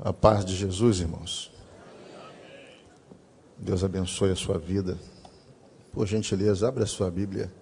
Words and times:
A 0.00 0.12
paz 0.12 0.44
de 0.44 0.56
Jesus, 0.56 0.98
irmãos. 0.98 1.52
Deus 3.56 3.84
abençoe 3.84 4.32
a 4.32 4.36
sua 4.36 4.58
vida. 4.58 4.98
Por 5.92 6.06
gentileza, 6.06 6.66
abra 6.66 6.82
a 6.82 6.86
sua 6.86 7.08
Bíblia 7.10 7.52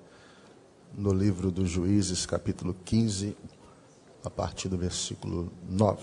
no 0.95 1.13
livro 1.13 1.51
dos 1.51 1.69
Juízes, 1.69 2.25
capítulo 2.25 2.75
15, 2.87 3.37
a 4.25 4.31
partir 4.31 4.71
do 4.71 4.79
versículo 4.79 5.53
9. 5.69 6.03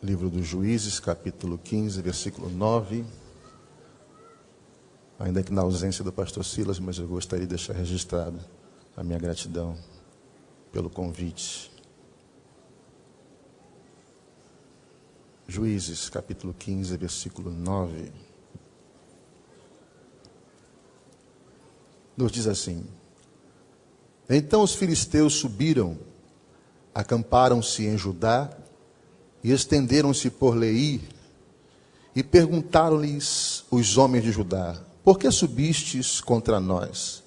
Livro 0.00 0.30
dos 0.30 0.46
Juízes, 0.46 1.00
capítulo 1.00 1.58
15, 1.58 2.00
versículo 2.00 2.48
9. 2.48 3.04
Ainda 5.18 5.42
que 5.42 5.52
na 5.52 5.62
ausência 5.62 6.04
do 6.04 6.12
pastor 6.12 6.44
Silas, 6.44 6.78
mas 6.78 6.98
eu 6.98 7.08
gostaria 7.08 7.46
de 7.46 7.50
deixar 7.50 7.74
registrada 7.74 8.38
a 8.96 9.02
minha 9.02 9.18
gratidão 9.18 9.76
pelo 10.70 10.88
convite. 10.88 11.71
Juízes, 15.46 16.08
capítulo 16.08 16.54
15, 16.54 16.96
versículo 16.96 17.50
9. 17.50 18.12
Nos 22.16 22.30
diz 22.30 22.46
assim: 22.46 22.86
Então 24.30 24.62
os 24.62 24.74
filisteus 24.74 25.34
subiram, 25.34 25.98
acamparam-se 26.94 27.86
em 27.86 27.98
Judá 27.98 28.50
e 29.42 29.50
estenderam-se 29.50 30.30
por 30.30 30.54
Leí, 30.54 31.02
e 32.14 32.22
perguntaram-lhes 32.22 33.64
os 33.70 33.96
homens 33.98 34.24
de 34.24 34.32
Judá: 34.32 34.80
Por 35.02 35.18
que 35.18 35.30
subistes 35.30 36.20
contra 36.20 36.60
nós? 36.60 37.22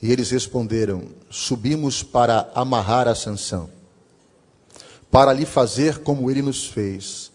E 0.00 0.10
eles 0.10 0.30
responderam: 0.30 1.02
Subimos 1.28 2.02
para 2.02 2.50
amarrar 2.54 3.08
a 3.08 3.14
Sansão, 3.14 3.68
para 5.10 5.32
lhe 5.32 5.46
fazer 5.46 5.98
como 5.98 6.30
ele 6.30 6.42
nos 6.42 6.66
fez. 6.66 7.30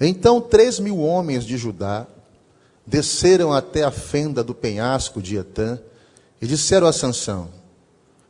Então 0.00 0.40
três 0.40 0.78
mil 0.78 0.98
homens 0.98 1.44
de 1.44 1.56
Judá 1.56 2.06
desceram 2.86 3.52
até 3.52 3.84
a 3.84 3.90
fenda 3.90 4.42
do 4.42 4.54
penhasco 4.54 5.20
de 5.20 5.36
Etã 5.36 5.78
e 6.40 6.46
disseram 6.46 6.86
a 6.86 6.92
Sansão: 6.92 7.50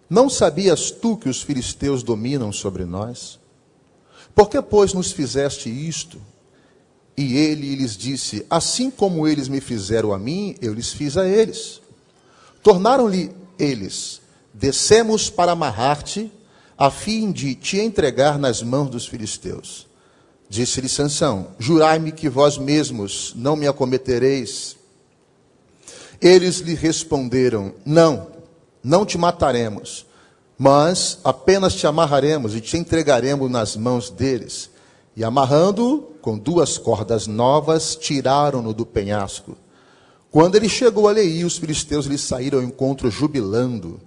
Não 0.09 0.28
sabias 0.28 0.91
tu 0.91 1.17
que 1.17 1.28
os 1.28 1.42
filisteus 1.42 2.03
dominam 2.03 2.53
sobre 2.53 2.84
nós? 2.84 3.39
Por 4.34 4.48
que, 4.48 4.61
pois, 4.61 4.93
nos 4.93 5.12
fizeste 5.12 5.69
isto? 5.69 6.20
E 7.17 7.37
ele 7.37 7.75
lhes 7.75 7.97
disse: 7.97 8.47
Assim 8.48 8.91
como 8.91 9.27
eles 9.27 9.48
me 9.48 9.61
fizeram 9.61 10.12
a 10.12 10.19
mim, 10.19 10.56
eu 10.61 10.72
lhes 10.72 10.93
fiz 10.93 11.17
a 11.17 11.27
eles. 11.27 11.81
Tornaram-lhe 12.62 13.31
eles: 13.59 14.20
Descemos 14.53 15.31
para 15.31 15.53
amarrar-te, 15.53 16.33
a 16.81 16.91
fim 16.91 17.31
de 17.31 17.55
te 17.55 17.78
entregar 17.78 18.39
nas 18.39 18.62
mãos 18.62 18.89
dos 18.89 19.06
filisteus. 19.06 19.86
Disse-lhe 20.48 20.89
Sansão: 20.89 21.48
Jurai-me 21.59 22.11
que 22.11 22.27
vós 22.27 22.56
mesmos 22.56 23.34
não 23.37 23.55
me 23.55 23.69
acometereis. 23.69 24.77
Eles 26.19 26.61
lhe 26.61 26.72
responderam: 26.72 27.75
Não, 27.84 28.28
não 28.83 29.05
te 29.05 29.19
mataremos, 29.19 30.06
mas 30.56 31.19
apenas 31.22 31.75
te 31.75 31.87
amarraremos 31.87 32.56
e 32.56 32.62
te 32.62 32.78
entregaremos 32.78 33.50
nas 33.50 33.77
mãos 33.77 34.09
deles. 34.09 34.70
E 35.15 35.22
amarrando-o 35.22 35.98
com 36.22 36.39
duas 36.39 36.78
cordas 36.78 37.27
novas, 37.27 37.94
tiraram-no 37.94 38.72
do 38.72 38.87
penhasco. 38.87 39.55
Quando 40.31 40.55
ele 40.55 40.69
chegou 40.69 41.09
a 41.09 41.12
Leí, 41.12 41.44
os 41.44 41.59
filisteus 41.59 42.06
lhe 42.06 42.17
saíram 42.17 42.61
ao 42.61 42.65
encontro 42.65 43.11
jubilando. 43.11 44.00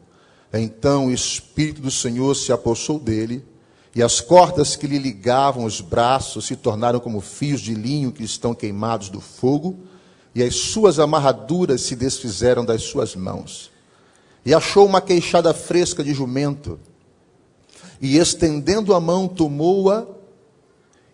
Então 0.54 1.08
o 1.08 1.12
Espírito 1.12 1.82
do 1.82 1.90
Senhor 1.90 2.36
se 2.36 2.52
apossou 2.52 3.00
dele 3.00 3.44
e 3.96 4.02
as 4.02 4.20
cordas 4.20 4.76
que 4.76 4.88
lhe 4.88 4.98
ligavam 4.98 5.66
os 5.66 5.80
braços 5.80 6.46
se 6.46 6.56
tornaram 6.56 7.00
como 7.00 7.22
fios 7.22 7.62
de 7.62 7.76
linho 7.76 8.12
que 8.12 8.24
estão 8.24 8.56
queimados 8.56 9.10
do 9.10 9.22
fogo, 9.22 9.78
e 10.34 10.42
as 10.42 10.56
suas 10.56 10.98
amarraduras 10.98 11.82
se 11.82 11.96
desfizeram 11.96 12.66
das 12.66 12.82
suas 12.82 13.16
mãos. 13.16 13.70
E 14.44 14.52
achou 14.52 14.86
uma 14.86 15.00
queixada 15.00 15.54
fresca 15.54 16.04
de 16.04 16.12
jumento, 16.12 16.80
e 18.02 18.18
estendendo 18.18 18.96
a 18.96 19.00
mão, 19.00 19.28
tomou-a, 19.28 20.08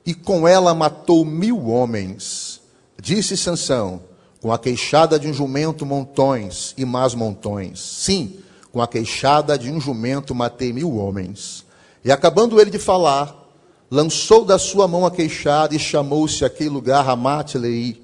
e 0.05 0.13
com 0.13 0.47
ela 0.47 0.73
matou 0.73 1.25
mil 1.25 1.67
homens. 1.67 2.61
Disse 2.99 3.35
Sansão: 3.35 4.01
com 4.41 4.53
a 4.53 4.57
queixada 4.57 5.19
de 5.19 5.27
um 5.27 5.33
jumento, 5.33 5.85
montões 5.85 6.73
e 6.77 6.85
mais 6.85 7.13
montões. 7.13 7.79
Sim, 7.81 8.39
com 8.71 8.81
a 8.81 8.87
queixada 8.87 9.57
de 9.57 9.71
um 9.71 9.79
jumento, 9.79 10.35
matei 10.35 10.71
mil 10.71 10.95
homens. 10.95 11.65
E 12.03 12.11
acabando 12.11 12.59
ele 12.59 12.69
de 12.69 12.79
falar, 12.79 13.49
lançou 13.89 14.45
da 14.45 14.59
sua 14.59 14.87
mão 14.87 15.05
a 15.05 15.11
queixada 15.11 15.75
e 15.75 15.79
chamou-se 15.79 16.45
aquele 16.45 16.69
lugar 16.69 17.03
Ramat-Leí. 17.03 18.01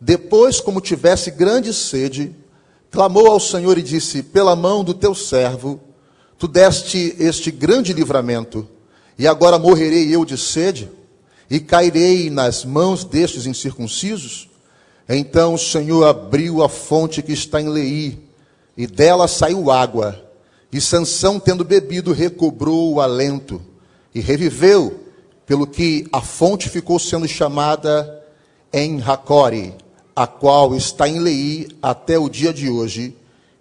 Depois, 0.00 0.60
como 0.60 0.80
tivesse 0.80 1.30
grande 1.30 1.72
sede, 1.72 2.34
clamou 2.90 3.26
ao 3.28 3.38
Senhor 3.38 3.78
e 3.78 3.82
disse: 3.82 4.22
Pela 4.22 4.56
mão 4.56 4.82
do 4.82 4.94
teu 4.94 5.14
servo, 5.14 5.80
tu 6.38 6.48
deste 6.48 7.14
este 7.18 7.50
grande 7.50 7.92
livramento, 7.92 8.68
e 9.18 9.28
agora 9.28 9.58
morrerei 9.58 10.12
eu 10.14 10.24
de 10.24 10.36
sede, 10.36 10.90
e 11.48 11.60
cairei 11.60 12.30
nas 12.30 12.64
mãos 12.64 13.04
destes 13.04 13.46
incircuncisos? 13.46 14.48
Então 15.08 15.54
o 15.54 15.58
Senhor 15.58 16.04
abriu 16.04 16.62
a 16.62 16.68
fonte 16.68 17.22
que 17.22 17.32
está 17.32 17.60
em 17.60 17.68
Leí, 17.68 18.18
e 18.76 18.86
dela 18.86 19.28
saiu 19.28 19.70
água 19.70 20.32
e 20.72 20.80
Sansão, 20.80 21.38
tendo 21.38 21.64
bebido, 21.64 22.12
recobrou 22.12 22.94
o 22.94 23.00
alento 23.00 23.60
e 24.14 24.20
reviveu, 24.20 25.00
pelo 25.44 25.66
que 25.66 26.06
a 26.10 26.22
fonte 26.22 26.70
ficou 26.70 26.98
sendo 26.98 27.28
chamada 27.28 28.24
em 28.72 28.98
Racore, 28.98 29.74
a 30.16 30.26
qual 30.26 30.74
está 30.74 31.06
em 31.06 31.18
Leí 31.18 31.68
até 31.82 32.18
o 32.18 32.28
dia 32.28 32.54
de 32.54 32.70
hoje, 32.70 33.14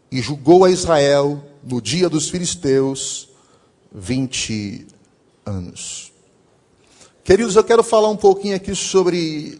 e 0.09 0.21
julgou 0.21 0.63
a 0.63 0.71
Israel 0.71 1.43
no 1.61 1.81
dia 1.81 2.07
dos 2.07 2.29
filisteus 2.29 3.27
20 3.93 4.87
anos. 5.45 6.13
Queridos, 7.25 7.57
eu 7.57 7.63
quero 7.63 7.83
falar 7.83 8.09
um 8.09 8.17
pouquinho 8.17 8.55
aqui 8.55 8.73
sobre 8.73 9.59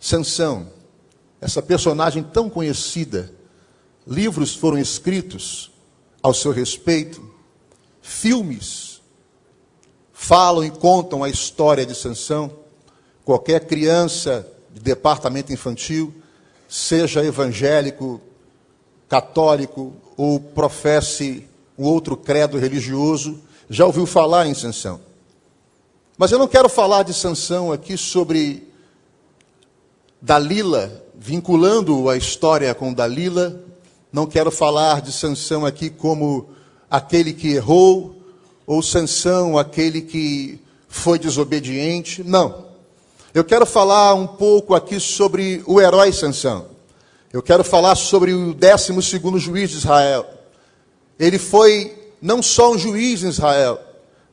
Sansão, 0.00 0.66
essa 1.40 1.62
personagem 1.62 2.24
tão 2.24 2.50
conhecida. 2.50 3.32
Livros 4.06 4.54
foram 4.54 4.78
escritos 4.78 5.70
ao 6.22 6.34
seu 6.34 6.50
respeito. 6.52 7.22
Filmes 8.00 9.00
falam 10.12 10.64
e 10.64 10.70
contam 10.70 11.22
a 11.22 11.28
história 11.28 11.86
de 11.86 11.94
Sansão. 11.94 12.52
Qualquer 13.24 13.66
criança 13.66 14.46
de 14.72 14.80
departamento 14.80 15.52
infantil, 15.52 16.12
seja 16.68 17.24
evangélico, 17.24 18.20
católico 19.08 19.92
ou 20.16 20.40
professe 20.40 21.46
um 21.78 21.84
outro 21.84 22.16
credo 22.16 22.58
religioso, 22.58 23.40
já 23.68 23.84
ouviu 23.84 24.06
falar 24.06 24.46
em 24.46 24.54
Sansão. 24.54 25.00
Mas 26.16 26.30
eu 26.30 26.38
não 26.38 26.48
quero 26.48 26.68
falar 26.68 27.02
de 27.02 27.14
Sansão 27.14 27.72
aqui 27.72 27.96
sobre 27.96 28.68
Dalila, 30.20 31.04
vinculando 31.14 32.08
a 32.08 32.16
história 32.16 32.74
com 32.74 32.92
Dalila, 32.92 33.60
não 34.12 34.26
quero 34.26 34.50
falar 34.50 35.00
de 35.00 35.10
Sansão 35.10 35.64
aqui 35.64 35.88
como 35.88 36.50
aquele 36.90 37.32
que 37.32 37.52
errou, 37.52 38.14
ou 38.66 38.82
Sansão 38.82 39.56
aquele 39.56 40.02
que 40.02 40.60
foi 40.86 41.18
desobediente. 41.18 42.22
Não. 42.22 42.66
Eu 43.32 43.42
quero 43.42 43.64
falar 43.64 44.12
um 44.12 44.26
pouco 44.26 44.74
aqui 44.74 45.00
sobre 45.00 45.62
o 45.66 45.80
herói 45.80 46.12
Sansão. 46.12 46.66
Eu 47.32 47.42
quero 47.42 47.64
falar 47.64 47.94
sobre 47.94 48.34
o 48.34 48.52
12 48.52 49.38
juiz 49.38 49.70
de 49.70 49.78
Israel. 49.78 50.28
Ele 51.18 51.38
foi 51.38 51.96
não 52.20 52.42
só 52.42 52.70
um 52.72 52.78
juiz 52.78 53.24
em 53.24 53.28
Israel, 53.28 53.80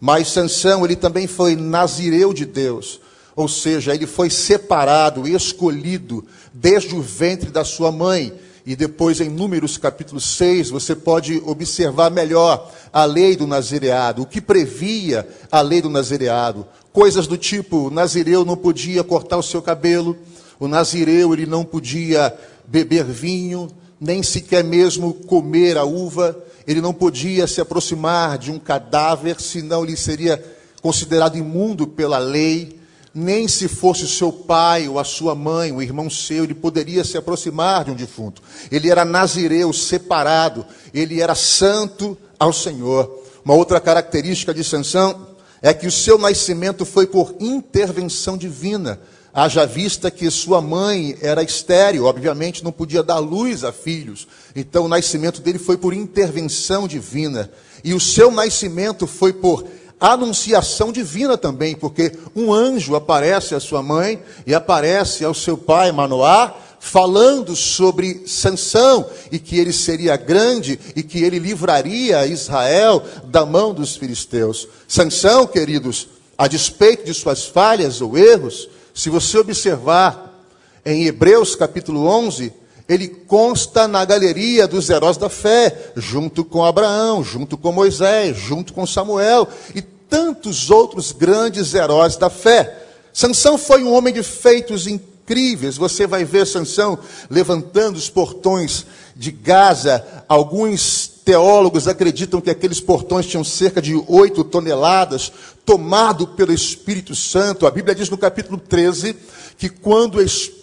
mas 0.01 0.28
Sansão, 0.28 0.84
ele 0.84 0.97
também 0.97 1.25
foi 1.25 1.56
nazireu 1.56 2.34
de 2.34 2.46
Deus. 2.46 2.99
Ou 3.34 3.47
seja, 3.47 3.96
ele 3.96 4.05
foi 4.05 4.29
separado, 4.29 5.26
escolhido 5.26 6.26
desde 6.53 6.93
o 6.93 7.02
ventre 7.02 7.49
da 7.49 7.64
sua 7.64 7.90
mãe 7.90 8.34
e 8.69 8.75
depois 8.75 9.19
em 9.19 9.29
Números 9.29 9.79
capítulo 9.79 10.21
6, 10.21 10.69
você 10.69 10.95
pode 10.95 11.41
observar 11.43 12.11
melhor 12.11 12.71
a 12.93 13.03
lei 13.03 13.35
do 13.35 13.47
nazireado, 13.47 14.21
o 14.21 14.25
que 14.27 14.39
previa 14.39 15.27
a 15.51 15.59
lei 15.59 15.81
do 15.81 15.89
nazireado. 15.89 16.67
Coisas 16.93 17.25
do 17.25 17.35
tipo, 17.35 17.87
o 17.87 17.89
nazireu 17.89 18.45
não 18.45 18.55
podia 18.55 19.03
cortar 19.03 19.37
o 19.37 19.41
seu 19.41 19.59
cabelo, 19.59 20.16
o 20.59 20.67
nazireu 20.67 21.33
ele 21.33 21.47
não 21.47 21.66
podia 21.66 22.31
beber 22.67 23.05
vinho, 23.05 23.71
nem 23.99 24.21
sequer 24.21 24.63
mesmo 24.63 25.16
comer 25.16 25.75
a 25.75 25.83
uva, 25.83 26.37
ele 26.67 26.79
não 26.79 26.93
podia 26.93 27.47
se 27.47 27.59
aproximar 27.59 28.37
de 28.37 28.51
um 28.51 28.59
cadáver, 28.59 29.41
senão 29.41 29.83
ele 29.83 29.97
seria 29.97 30.39
considerado 30.79 31.39
imundo 31.39 31.87
pela 31.87 32.19
lei 32.19 32.78
nem 33.14 33.47
se 33.47 33.67
fosse 33.67 34.08
seu 34.08 34.32
pai 34.32 34.88
ou 34.88 35.00
a 35.00 35.03
sua 35.03 35.34
mãe, 35.34 35.72
o 35.72 35.82
irmão 35.82 36.09
seu, 36.09 36.44
ele 36.44 36.53
poderia 36.53 37.03
se 37.03 37.17
aproximar 37.17 37.85
de 37.85 37.91
um 37.91 37.96
defunto. 37.96 38.41
Ele 38.72 38.90
era 38.90 39.03
nazireu, 39.03 39.73
separado, 39.73 40.66
ele 40.94 41.22
era 41.22 41.35
santo 41.35 42.17
ao 42.38 42.53
Senhor. 42.53 43.23
Uma 43.44 43.56
outra 43.56 43.79
característica 43.79 44.53
de 44.53 44.64
Sansão 44.64 45.28
é 45.61 45.73
que 45.73 45.88
o 45.88 45.91
seu 45.91 46.17
nascimento 46.17 46.85
foi 46.85 47.08
por 47.08 47.35
intervenção 47.40 48.38
divina. 48.38 49.00
Haja 49.34 49.66
vista 49.66 50.09
que 50.09 50.29
sua 50.32 50.62
mãe 50.62 51.16
era 51.22 51.44
estéril, 51.44 52.05
obviamente 52.05 52.64
não 52.64 52.72
podia 52.72 53.03
dar 53.03 53.20
luz 53.20 53.64
a 53.64 53.72
filhos. 53.72 54.28
Então 54.55 54.85
o 54.85 54.88
nascimento 54.88 55.41
dele 55.41 55.59
foi 55.59 55.78
por 55.78 55.94
intervenção 55.94 56.88
divina. 56.88 57.50
E 57.84 57.94
o 57.94 58.00
seu 58.00 58.32
nascimento 58.32 59.05
foi 59.05 59.32
por 59.32 59.66
anunciação 59.99 60.91
divina 60.91 61.37
também, 61.37 61.75
porque 61.75 62.13
um 62.35 62.53
anjo 62.53 62.96
aparece 62.96 63.53
à 63.53 63.59
sua 63.59 63.84
mãe 63.84 64.22
e 64.47 64.53
aparece 64.53 65.25
ao 65.25 65.34
seu 65.34 65.57
pai 65.57 65.91
Manoá, 65.91 66.55
falando 66.79 67.55
sobre 67.55 68.23
Sansão 68.25 69.05
e 69.31 69.37
que 69.37 69.59
ele 69.59 69.73
seria 69.73 70.16
grande 70.16 70.79
e 70.96 71.03
que 71.03 71.22
ele 71.23 71.37
livraria 71.37 72.25
Israel 72.25 73.03
da 73.25 73.46
mão 73.46 73.73
dos 73.73 73.97
filisteus. 73.97 74.67
Sansão, 74.87 75.46
queridos, 75.46 76.07
a 76.37 76.47
despeito 76.47 77.03
de 77.03 77.13
suas 77.13 77.45
falhas 77.45 77.99
ou 77.99 78.17
erros, 78.17 78.69
se 78.93 79.09
você 79.09 79.37
observar 79.37 80.41
em 80.85 81.05
Hebreus 81.05 81.55
capítulo 81.55 82.07
11, 82.07 82.53
ele 82.90 83.08
consta 83.08 83.88
na 83.88 84.03
galeria 84.03 84.68
dos 84.68 84.90
heróis 84.90 85.16
da 85.16 85.30
fé, 85.30 85.91
junto 85.96 86.44
com 86.44 86.66
Abraão, 86.66 87.24
junto 87.24 87.56
com 87.56 87.72
Moisés, 87.72 88.36
junto 88.36 88.74
com 88.74 88.88
Samuel 88.88 89.47
e 89.76 89.82
tantos 89.82 90.72
outros 90.72 91.12
grandes 91.12 91.76
heróis 91.76 92.18
da 92.18 92.32
fé. 92.32 92.88
Sansão 93.14 93.59
foi 93.59 93.84
um 93.84 93.94
homem 93.94 94.12
de 94.12 94.24
feitos 94.24 94.88
incríveis. 94.88 95.78
Você 95.78 96.08
vai 96.08 96.26
ver 96.26 96.47
Sansão 96.47 96.97
levantando 97.30 97.96
os 97.96 98.09
portões 98.09 98.88
de 99.16 99.30
Gaza. 99.30 100.03
Alguns 100.28 101.08
teólogos 101.24 101.88
acreditam 101.88 102.41
que 102.41 102.50
aqueles 102.50 102.80
portões 102.80 103.28
tinham 103.28 103.44
cerca 103.44 103.80
de 103.80 103.94
oito 104.08 104.44
toneladas, 104.44 105.32
tomado 105.64 106.26
pelo 106.30 106.52
Espírito 106.52 107.14
Santo. 107.14 107.68
A 107.68 107.72
Bíblia 107.72 107.94
diz 107.94 108.09
no 108.09 108.18
capítulo 108.18 108.58
13 108.58 109.16
que 109.59 109.70
quando 109.70 110.16
o 110.16 110.22
Espírito 110.24 110.59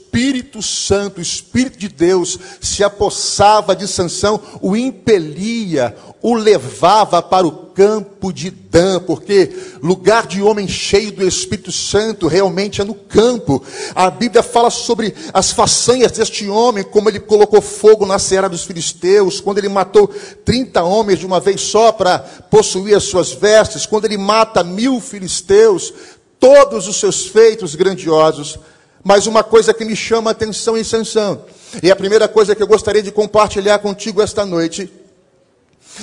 Santo, 0.62 1.18
o 1.18 1.22
Espírito 1.22 1.78
de 1.78 1.88
Deus, 1.88 2.38
se 2.60 2.84
apossava 2.84 3.74
de 3.74 3.88
Sansão, 3.88 4.40
o 4.60 4.76
impelia, 4.76 5.96
o 6.22 6.34
levava 6.34 7.22
para 7.22 7.46
o 7.46 7.66
campo 7.76 8.32
de 8.32 8.50
Dan, 8.50 9.00
porque 9.00 9.54
lugar 9.82 10.26
de 10.26 10.40
homem 10.40 10.66
cheio 10.66 11.12
do 11.12 11.26
Espírito 11.26 11.70
Santo 11.70 12.26
realmente 12.26 12.80
é 12.80 12.84
no 12.84 12.94
campo. 12.94 13.62
A 13.94 14.10
Bíblia 14.10 14.42
fala 14.42 14.70
sobre 14.70 15.14
as 15.32 15.52
façanhas 15.52 16.12
deste 16.12 16.48
homem, 16.48 16.82
como 16.82 17.08
ele 17.08 17.20
colocou 17.20 17.60
fogo 17.60 18.06
na 18.06 18.18
seara 18.18 18.48
dos 18.48 18.64
filisteus, 18.64 19.40
quando 19.40 19.58
ele 19.58 19.68
matou 19.68 20.08
30 20.44 20.82
homens 20.82 21.18
de 21.18 21.26
uma 21.26 21.38
vez 21.38 21.60
só 21.60 21.92
para 21.92 22.18
possuir 22.18 22.96
as 22.96 23.04
suas 23.04 23.32
vestes, 23.32 23.84
quando 23.84 24.06
ele 24.06 24.16
mata 24.16 24.64
mil 24.64 25.00
filisteus, 25.00 25.92
todos 26.40 26.88
os 26.88 26.96
seus 26.96 27.26
feitos 27.26 27.74
grandiosos. 27.74 28.58
Mas 29.06 29.28
uma 29.28 29.44
coisa 29.44 29.72
que 29.72 29.84
me 29.84 29.94
chama 29.94 30.32
atenção 30.32 30.76
em 30.76 30.82
Sansão, 30.82 31.44
e 31.80 31.92
a 31.92 31.94
primeira 31.94 32.26
coisa 32.26 32.56
que 32.56 32.62
eu 32.64 32.66
gostaria 32.66 33.00
de 33.00 33.12
compartilhar 33.12 33.78
contigo 33.78 34.20
esta 34.20 34.44
noite, 34.44 34.92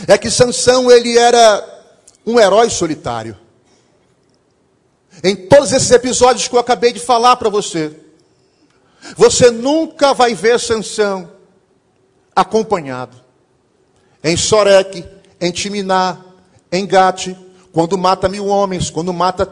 é 0.07 0.17
que 0.17 0.31
Sansão 0.31 0.89
ele 0.89 1.17
era 1.17 1.83
um 2.25 2.39
herói 2.39 2.69
solitário. 2.69 3.37
Em 5.21 5.35
todos 5.35 5.73
esses 5.73 5.91
episódios 5.91 6.47
que 6.47 6.55
eu 6.55 6.59
acabei 6.61 6.93
de 6.93 6.99
falar 7.01 7.35
para 7.35 7.49
você, 7.49 7.91
você 9.17 9.51
nunca 9.51 10.13
vai 10.13 10.33
ver 10.33 10.57
Sansão 10.57 11.29
acompanhado. 12.33 13.17
Em 14.23 14.37
Sorek, 14.37 15.03
em 15.41 15.51
Timiná, 15.51 16.19
em 16.71 16.87
Gate, 16.87 17.35
quando 17.73 17.97
mata 17.97 18.29
mil 18.29 18.45
homens, 18.47 18.89
quando 18.89 19.11
mata 19.11 19.45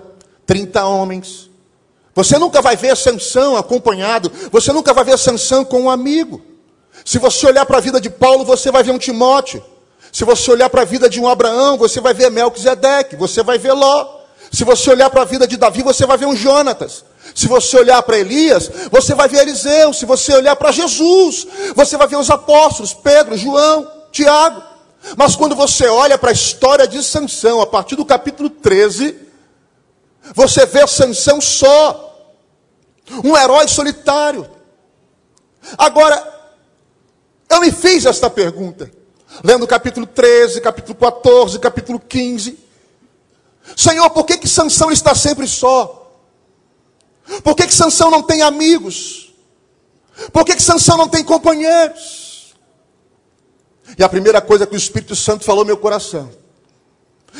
30 0.45 0.85
homens. 0.85 1.50
Você 2.13 2.37
nunca 2.37 2.61
vai 2.61 2.75
ver 2.75 2.95
Sansão 2.97 3.55
acompanhado, 3.55 4.31
você 4.51 4.73
nunca 4.73 4.93
vai 4.93 5.03
ver 5.05 5.17
Sansão 5.17 5.63
com 5.63 5.81
um 5.81 5.89
amigo. 5.89 6.41
Se 7.05 7.17
você 7.17 7.47
olhar 7.47 7.65
para 7.65 7.77
a 7.77 7.81
vida 7.81 8.01
de 8.01 8.09
Paulo, 8.09 8.43
você 8.43 8.71
vai 8.71 8.83
ver 8.83 8.91
um 8.91 8.97
Timóteo. 8.97 9.63
Se 10.11 10.25
você 10.25 10.51
olhar 10.51 10.69
para 10.69 10.81
a 10.81 10.85
vida 10.85 11.09
de 11.09 11.19
um 11.19 11.27
Abraão, 11.27 11.77
você 11.77 12.01
vai 12.01 12.13
ver 12.13 12.29
Melquisedeque, 12.29 13.15
você 13.15 13.41
vai 13.41 13.57
ver 13.57 13.71
Ló. 13.71 14.19
Se 14.51 14.65
você 14.65 14.89
olhar 14.89 15.09
para 15.09 15.21
a 15.21 15.25
vida 15.25 15.47
de 15.47 15.55
Davi, 15.55 15.81
você 15.81 16.05
vai 16.05 16.17
ver 16.17 16.25
um 16.25 16.35
Jonatas. 16.35 17.05
Se 17.33 17.47
você 17.47 17.77
olhar 17.77 18.01
para 18.03 18.19
Elias, 18.19 18.69
você 18.91 19.15
vai 19.15 19.29
ver 19.29 19.39
Eliseu. 19.39 19.93
Se 19.93 20.05
você 20.05 20.33
olhar 20.33 20.55
para 20.57 20.73
Jesus, 20.73 21.47
você 21.73 21.95
vai 21.95 22.07
ver 22.07 22.17
os 22.17 22.29
apóstolos, 22.29 22.93
Pedro, 22.93 23.37
João, 23.37 23.89
Tiago. 24.11 24.61
Mas 25.15 25.35
quando 25.35 25.55
você 25.55 25.87
olha 25.87 26.17
para 26.17 26.31
a 26.31 26.33
história 26.33 26.85
de 26.85 27.01
Sansão, 27.01 27.61
a 27.61 27.65
partir 27.65 27.95
do 27.95 28.05
capítulo 28.05 28.49
13, 28.49 29.15
você 30.33 30.65
vê 30.65 30.85
Sansão 30.87 31.39
só, 31.41 32.33
um 33.23 33.35
herói 33.35 33.67
solitário. 33.67 34.49
Agora, 35.77 36.41
eu 37.49 37.61
me 37.61 37.71
fiz 37.71 38.05
esta 38.05 38.29
pergunta 38.29 38.91
lendo 39.43 39.65
capítulo 39.65 40.05
13, 40.05 40.59
capítulo 40.59 40.95
14, 40.95 41.59
capítulo 41.59 41.99
15. 41.99 42.59
Senhor, 43.75 44.09
por 44.09 44.25
que 44.25 44.37
que 44.37 44.47
Sansão 44.47 44.91
está 44.91 45.15
sempre 45.15 45.47
só? 45.47 46.11
Por 47.43 47.55
que 47.55 47.67
que 47.67 47.73
Sansão 47.73 48.11
não 48.11 48.21
tem 48.21 48.41
amigos? 48.41 49.33
Por 50.33 50.43
que 50.43 50.55
que 50.55 50.61
Sansão 50.61 50.97
não 50.97 51.07
tem 51.07 51.23
companheiros? 51.23 52.53
E 53.97 54.03
a 54.03 54.09
primeira 54.09 54.41
coisa 54.41 54.67
que 54.67 54.75
o 54.75 54.77
Espírito 54.77 55.15
Santo 55.15 55.45
falou 55.45 55.63
no 55.63 55.67
meu 55.67 55.77
coração 55.77 56.29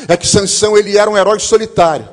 é 0.08 0.16
que 0.16 0.28
Sansão 0.28 0.78
ele 0.78 0.98
era 0.98 1.10
um 1.10 1.18
herói 1.18 1.40
solitário, 1.40 2.08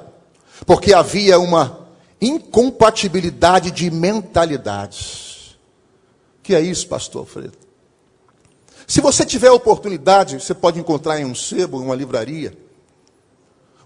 porque 0.69 0.93
havia 0.93 1.39
uma 1.39 1.89
incompatibilidade 2.21 3.71
de 3.71 3.91
mentalidades. 3.91 5.57
Que 6.43 6.55
é 6.55 6.61
isso, 6.61 6.87
pastor 6.87 7.21
Alfredo? 7.21 7.57
Se 8.87 9.01
você 9.01 9.25
tiver 9.25 9.51
oportunidade, 9.51 10.39
você 10.39 10.53
pode 10.53 10.79
encontrar 10.79 11.19
em 11.19 11.25
um 11.25 11.35
sebo, 11.35 11.81
em 11.81 11.87
uma 11.87 11.95
livraria, 11.95 12.53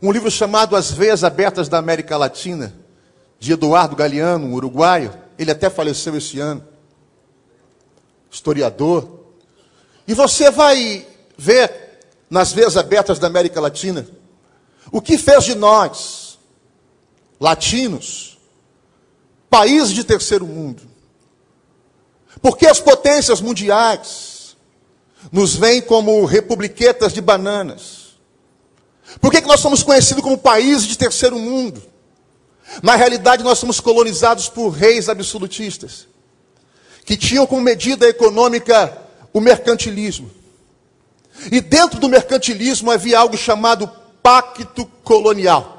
um 0.03 0.11
livro 0.11 0.29
chamado 0.29 0.75
As 0.75 0.91
Veias 0.91 1.23
Abertas 1.23 1.69
da 1.69 1.79
América 1.79 2.17
Latina, 2.17 2.75
de 3.39 3.53
Eduardo 3.53 3.95
Galeano, 3.95 4.49
um 4.49 4.55
uruguaio. 4.55 5.15
Ele 5.39 5.53
até 5.53 5.71
faleceu 5.71 6.17
esse 6.17 6.41
ano. 6.41 6.67
Historiador. 8.29 9.21
E 10.09 10.15
você 10.15 10.51
vai 10.51 11.07
ver 11.39 12.01
nas 12.29 12.53
veias 12.53 12.77
abertas 12.77 13.21
da 13.21 13.29
América 13.29 13.61
Latina 13.61 14.05
o 14.91 15.01
que 15.01 15.17
fez 15.17 15.45
de 15.45 15.55
nós, 15.55 16.22
latinos, 17.43 18.39
países 19.51 19.91
de 19.91 20.05
terceiro 20.05 20.47
mundo. 20.47 20.81
Porque 22.41 22.69
as 22.69 22.81
potências 22.81 23.41
mundiais 23.41 24.57
nos 25.31 25.57
veem 25.57 25.83
como 25.83 26.25
republiquetas 26.25 27.13
de 27.13 27.21
bananas. 27.21 28.17
Por 29.21 29.33
que, 29.33 29.43
que 29.43 29.49
nós 29.49 29.59
somos 29.59 29.83
conhecidos 29.83 30.23
como 30.23 30.39
países 30.39 30.87
de 30.87 30.97
terceiro 30.97 31.37
mundo? 31.37 31.83
Na 32.81 32.95
realidade, 32.95 33.43
nós 33.43 33.59
somos 33.59 33.81
colonizados 33.81 34.49
por 34.49 34.69
reis 34.71 35.09
absolutistas, 35.09 36.07
que 37.05 37.17
tinham 37.17 37.45
como 37.45 37.61
medida 37.61 38.09
econômica 38.09 38.97
o 39.33 39.41
mercantilismo. 39.41 40.31
E 41.51 41.61
dentro 41.61 41.99
do 41.99 42.09
mercantilismo 42.09 42.91
havia 42.91 43.19
algo 43.19 43.37
chamado 43.37 43.91
pacto 44.23 44.87
colonial, 45.03 45.72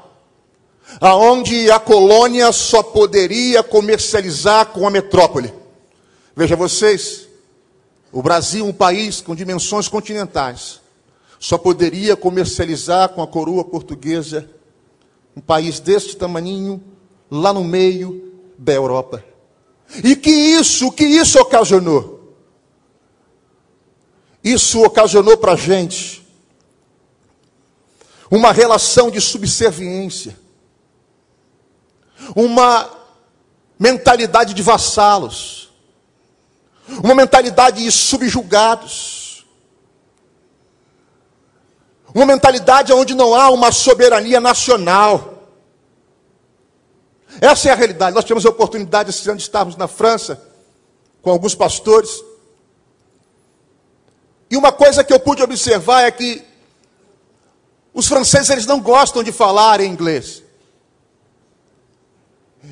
aonde 1.00 1.70
a 1.70 1.78
colônia 1.78 2.52
só 2.52 2.82
poderia 2.82 3.62
comercializar 3.62 4.66
com 4.66 4.86
a 4.86 4.90
metrópole. 4.90 5.52
Veja 6.36 6.56
vocês, 6.56 7.28
o 8.12 8.22
Brasil, 8.22 8.64
um 8.64 8.72
país 8.72 9.20
com 9.20 9.34
dimensões 9.34 9.88
continentais, 9.88 10.80
só 11.38 11.58
poderia 11.58 12.16
comercializar 12.16 13.10
com 13.10 13.22
a 13.22 13.26
coroa 13.26 13.64
portuguesa 13.64 14.48
um 15.36 15.40
país 15.40 15.80
deste 15.80 16.16
tamaninho, 16.16 16.82
lá 17.30 17.52
no 17.52 17.64
meio 17.64 18.32
da 18.56 18.72
Europa. 18.72 19.24
E 20.02 20.14
que 20.16 20.30
isso, 20.30 20.90
que 20.92 21.04
isso 21.04 21.38
ocasionou? 21.38 22.36
Isso 24.42 24.82
ocasionou 24.82 25.36
para 25.36 25.52
a 25.52 25.56
gente 25.56 26.24
uma 28.30 28.52
relação 28.52 29.10
de 29.10 29.20
subserviência, 29.20 30.36
uma 32.34 32.90
mentalidade 33.78 34.54
de 34.54 34.62
vassalos 34.62 35.64
uma 36.88 37.14
mentalidade 37.14 37.82
de 37.82 37.90
subjugados, 37.90 39.46
uma 42.14 42.26
mentalidade 42.26 42.92
onde 42.92 43.14
não 43.14 43.34
há 43.34 43.50
uma 43.50 43.72
soberania 43.72 44.40
nacional. 44.40 45.48
Essa 47.40 47.68
é 47.68 47.72
a 47.72 47.74
realidade. 47.74 48.14
Nós 48.14 48.24
tivemos 48.24 48.46
a 48.46 48.50
oportunidade 48.50 49.10
esse 49.10 49.28
ano 49.28 49.38
de 49.38 49.42
estarmos 49.42 49.76
na 49.76 49.88
França 49.88 50.40
com 51.20 51.30
alguns 51.30 51.54
pastores. 51.54 52.22
E 54.48 54.56
uma 54.56 54.70
coisa 54.70 55.02
que 55.02 55.12
eu 55.12 55.18
pude 55.18 55.42
observar 55.42 56.02
é 56.02 56.10
que 56.10 56.44
Os 57.92 58.08
franceses 58.08 58.50
eles 58.50 58.66
não 58.66 58.80
gostam 58.80 59.22
de 59.22 59.30
falar 59.30 59.80
em 59.80 59.88
inglês. 59.88 60.43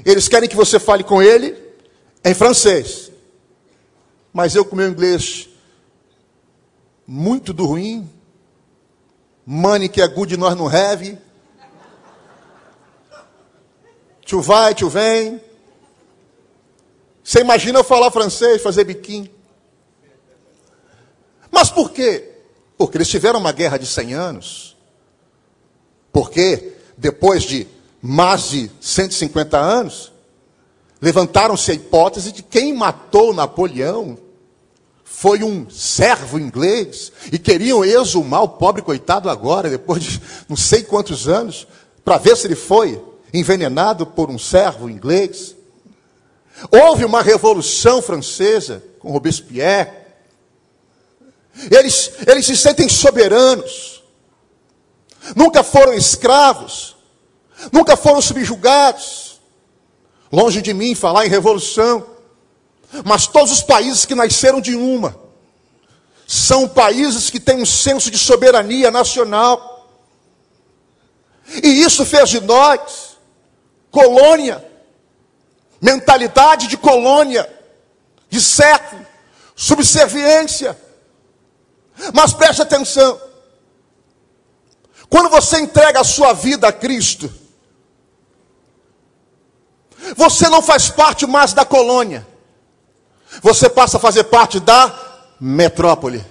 Eles 0.05 0.29
querem 0.29 0.49
que 0.49 0.57
você 0.57 0.79
fale 0.79 1.05
com 1.05 1.23
ele 1.23 1.57
em 2.25 2.35
francês. 2.35 3.11
Mas 4.33 4.55
eu 4.55 4.65
com 4.65 4.75
meu 4.75 4.89
inglês 4.89 5.49
muito 7.07 7.53
do 7.53 7.67
ruim, 7.67 8.09
money 9.45 9.89
que 9.89 10.01
é 10.01 10.09
good 10.09 10.37
nós 10.37 10.57
não 10.57 10.67
have. 10.67 11.19
Tu 14.27 14.41
vai, 14.41 14.75
tu 14.75 14.89
vem. 14.89 15.41
Você 17.23 17.41
imagina 17.41 17.79
eu 17.79 17.85
falar 17.85 18.11
francês, 18.11 18.63
fazer 18.63 18.85
biquinho. 18.85 19.31
Mas 21.51 21.71
por 21.71 21.91
quê? 21.91 22.31
Porque 22.79 22.97
eles 22.97 23.09
tiveram 23.09 23.39
uma 23.39 23.53
guerra 23.53 23.79
de 23.79 23.87
100 23.87 24.15
anos. 24.15 24.77
Porque 26.11 26.73
depois 26.97 27.43
de 27.43 27.67
mais 28.03 28.51
de 28.51 28.69
150 28.81 29.57
anos, 29.57 30.13
levantaram-se 31.01 31.71
a 31.71 31.75
hipótese 31.75 32.33
de 32.33 32.43
quem 32.43 32.75
matou 32.75 33.33
Napoleão 33.33 34.19
foi 35.23 35.45
um 35.45 35.71
servo 35.71 36.37
inglês 36.37 37.13
e 37.31 37.39
queriam 37.39 37.85
exumar 37.85 38.43
o 38.43 38.49
pobre 38.49 38.83
coitado 38.83 39.31
agora, 39.31 39.71
depois 39.71 40.03
de 40.03 40.21
não 40.49 40.57
sei 40.57 40.83
quantos 40.83 41.29
anos, 41.29 41.69
para 42.05 42.19
ver 42.19 42.37
se 42.37 42.49
ele 42.49 42.57
foi 42.57 43.01
envenenado 43.33 44.05
por 44.05 44.31
um 44.31 44.39
servo 44.39 44.91
inglês. 44.91 45.55
Houve 46.73 47.05
uma 47.05 47.23
revolução 47.23 48.03
francesa 48.03 48.83
com 48.99 49.13
Robespierre. 49.13 49.93
Eles, 51.71 52.11
eles 52.27 52.45
se 52.45 52.57
sentem 52.57 52.89
soberanos. 52.89 54.03
Nunca 55.37 55.63
foram 55.63 55.95
escravos. 55.95 56.92
Nunca 57.71 57.97
foram 57.97 58.21
subjugados. 58.21 59.41
Longe 60.33 60.63
de 60.63 60.73
mim 60.73 60.95
falar 60.95 61.27
em 61.27 61.29
revolução. 61.29 62.07
Mas 63.05 63.27
todos 63.27 63.53
os 63.53 63.63
países 63.63 64.05
que 64.05 64.15
nasceram 64.15 64.61
de 64.61 64.75
uma 64.75 65.21
são 66.27 66.67
países 66.67 67.29
que 67.29 67.39
têm 67.39 67.61
um 67.61 67.67
senso 67.67 68.11
de 68.11 68.19
soberania 68.19 68.91
nacional. 68.91 69.91
E 71.63 71.69
isso 71.69 72.07
fez 72.07 72.31
de 72.31 72.41
nós 72.41 73.19
colônia, 73.91 74.65
mentalidade 75.79 76.67
de 76.67 76.79
colônia, 76.79 77.47
de 78.31 78.41
século, 78.41 79.05
subserviência. 79.55 80.79
Mas 82.15 82.33
preste 82.33 82.63
atenção. 82.63 83.21
Quando 85.11 85.29
você 85.29 85.61
entrega 85.61 86.01
a 86.01 86.05
sua 86.05 86.33
vida 86.33 86.69
a 86.69 86.73
Cristo, 86.73 87.31
você 90.17 90.49
não 90.49 90.63
faz 90.63 90.91
parte 90.91 91.27
mais 91.27 91.53
da 91.53 91.65
colônia 91.65 92.27
você 93.41 93.69
passa 93.69 93.97
a 93.97 94.01
fazer 94.01 94.25
parte 94.25 94.59
da 94.61 94.93
metrópole. 95.41 96.25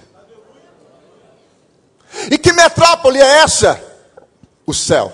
E 2.29 2.37
que 2.37 2.51
metrópole 2.51 3.19
é 3.19 3.39
essa? 3.39 3.81
O 4.65 4.73
céu. 4.73 5.11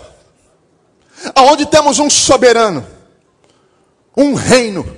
Aonde 1.36 1.66
temos 1.66 2.00
um 2.00 2.10
soberano, 2.10 2.86
um 4.16 4.34
reino, 4.34 4.98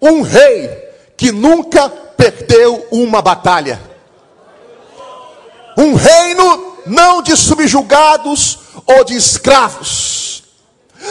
um 0.00 0.22
rei 0.22 0.68
que 1.16 1.32
nunca 1.32 1.88
perdeu 1.88 2.86
uma 2.90 3.20
batalha. 3.20 3.80
Um 5.76 5.94
reino 5.94 6.76
não 6.86 7.22
de 7.22 7.36
subjugados 7.36 8.58
ou 8.86 9.02
de 9.02 9.16
escravos, 9.16 10.23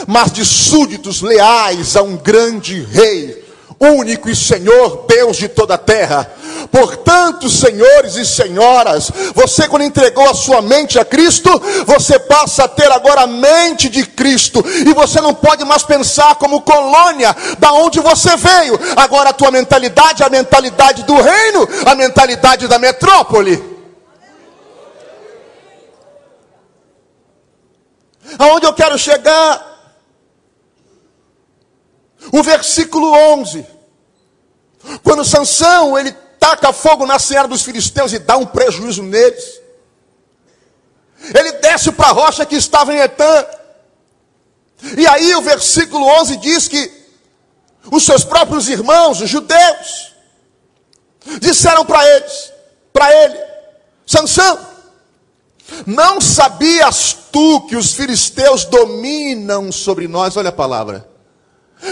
mas 0.07 0.31
de 0.31 0.45
súditos 0.45 1.21
leais 1.21 1.95
a 1.95 2.01
um 2.01 2.17
grande 2.17 2.81
rei 2.83 3.43
único 3.79 4.29
e 4.29 4.35
Senhor, 4.35 5.05
Deus 5.07 5.37
de 5.37 5.47
toda 5.49 5.75
a 5.75 5.77
terra. 5.77 6.31
Portanto, 6.71 7.49
senhores 7.49 8.15
e 8.15 8.25
senhoras, 8.25 9.11
você 9.35 9.67
quando 9.67 9.83
entregou 9.83 10.27
a 10.29 10.33
sua 10.33 10.61
mente 10.61 10.97
a 10.97 11.05
Cristo, 11.05 11.49
você 11.85 12.17
passa 12.17 12.63
a 12.63 12.67
ter 12.67 12.91
agora 12.91 13.21
a 13.21 13.27
mente 13.27 13.89
de 13.89 14.05
Cristo, 14.05 14.63
e 14.65 14.93
você 14.93 15.19
não 15.21 15.33
pode 15.33 15.65
mais 15.65 15.83
pensar 15.83 16.35
como 16.35 16.61
colônia 16.61 17.35
da 17.59 17.73
onde 17.73 17.99
você 17.99 18.35
veio. 18.37 18.79
Agora 18.95 19.29
a 19.29 19.33
tua 19.33 19.51
mentalidade 19.51 20.23
é 20.23 20.25
a 20.25 20.29
mentalidade 20.29 21.03
do 21.03 21.15
reino, 21.15 21.67
a 21.85 21.95
mentalidade 21.95 22.67
da 22.67 22.79
metrópole. 22.79 23.71
Aonde 28.39 28.65
eu 28.65 28.73
quero 28.73 28.97
chegar? 28.97 29.72
O 32.31 32.41
versículo 32.43 33.11
11. 33.33 33.65
Quando 35.03 35.23
Sansão, 35.23 35.97
ele 35.97 36.11
taca 36.39 36.73
fogo 36.73 37.05
na 37.05 37.19
seara 37.19 37.47
dos 37.47 37.63
filisteus 37.63 38.11
e 38.13 38.19
dá 38.19 38.37
um 38.37 38.45
prejuízo 38.45 39.01
neles. 39.01 39.61
Ele 41.33 41.53
desce 41.53 41.91
para 41.91 42.07
a 42.07 42.11
rocha 42.11 42.45
que 42.45 42.55
estava 42.55 42.93
em 42.93 42.97
Etã. 42.97 43.45
E 44.97 45.07
aí 45.07 45.33
o 45.35 45.41
versículo 45.41 46.05
11 46.19 46.37
diz 46.37 46.67
que 46.67 46.91
os 47.91 48.03
seus 48.03 48.23
próprios 48.23 48.67
irmãos, 48.67 49.21
os 49.21 49.29
judeus, 49.29 50.13
disseram 51.39 51.85
para 51.85 52.05
eles, 52.09 52.51
para 52.91 53.23
ele, 53.23 53.39
Sansão, 54.05 54.59
não 55.85 56.19
sabias 56.19 57.17
tu 57.31 57.61
que 57.67 57.75
os 57.75 57.93
filisteus 57.93 58.65
dominam 58.65 59.71
sobre 59.71 60.07
nós? 60.07 60.35
Olha 60.35 60.49
a 60.49 60.53
palavra. 60.53 61.12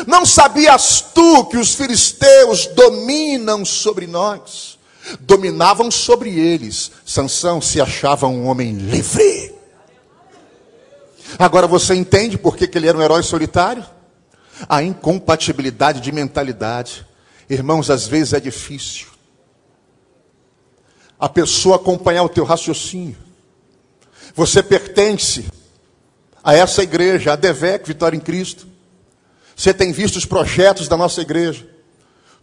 Não 0.08 0.26
sabias 0.26 1.02
tu 1.14 1.46
que 1.46 1.58
os 1.58 1.74
filisteus 1.74 2.68
dominam 2.68 3.66
sobre 3.66 4.08
nós? 4.08 4.80
Dominavam 5.20 5.92
sobre 5.92 6.30
eles. 6.40 6.92
Sansão 7.06 7.62
se 7.62 7.82
achava 7.82 8.28
um 8.28 8.48
homem 8.48 8.74
livre. 8.74 9.54
Agora 11.38 11.68
você 11.68 11.94
entende 11.96 12.38
por 12.38 12.56
que, 12.56 12.70
ele 12.78 12.88
era 12.88 12.98
um 12.98 13.02
herói 13.02 13.24
solitário? 13.24 13.86
A 14.68 14.82
incompatibilidade 14.82 16.00
de 16.00 16.12
mentalidade. 16.12 17.06
Irmãos, 17.50 17.90
às 17.90 18.08
vezes 18.08 18.34
é 18.34 18.40
difícil. 18.40 19.08
A 21.20 21.28
pessoa 21.28 21.76
acompanhar 21.76 22.24
o 22.24 22.30
teu 22.30 22.44
raciocínio. 22.44 23.18
Você 24.36 24.64
pertence 24.64 25.46
a 26.44 26.56
essa 26.56 26.82
igreja, 26.82 27.34
a 27.34 27.36
DEVEC, 27.36 27.88
Vitória 27.88 28.16
em 28.16 28.22
Cristo. 28.22 28.71
Você 29.62 29.76
tem 29.76 29.92
visto 29.92 30.16
os 30.16 30.26
projetos 30.26 30.88
da 30.88 30.98
nossa 30.98 31.22
igreja, 31.22 31.68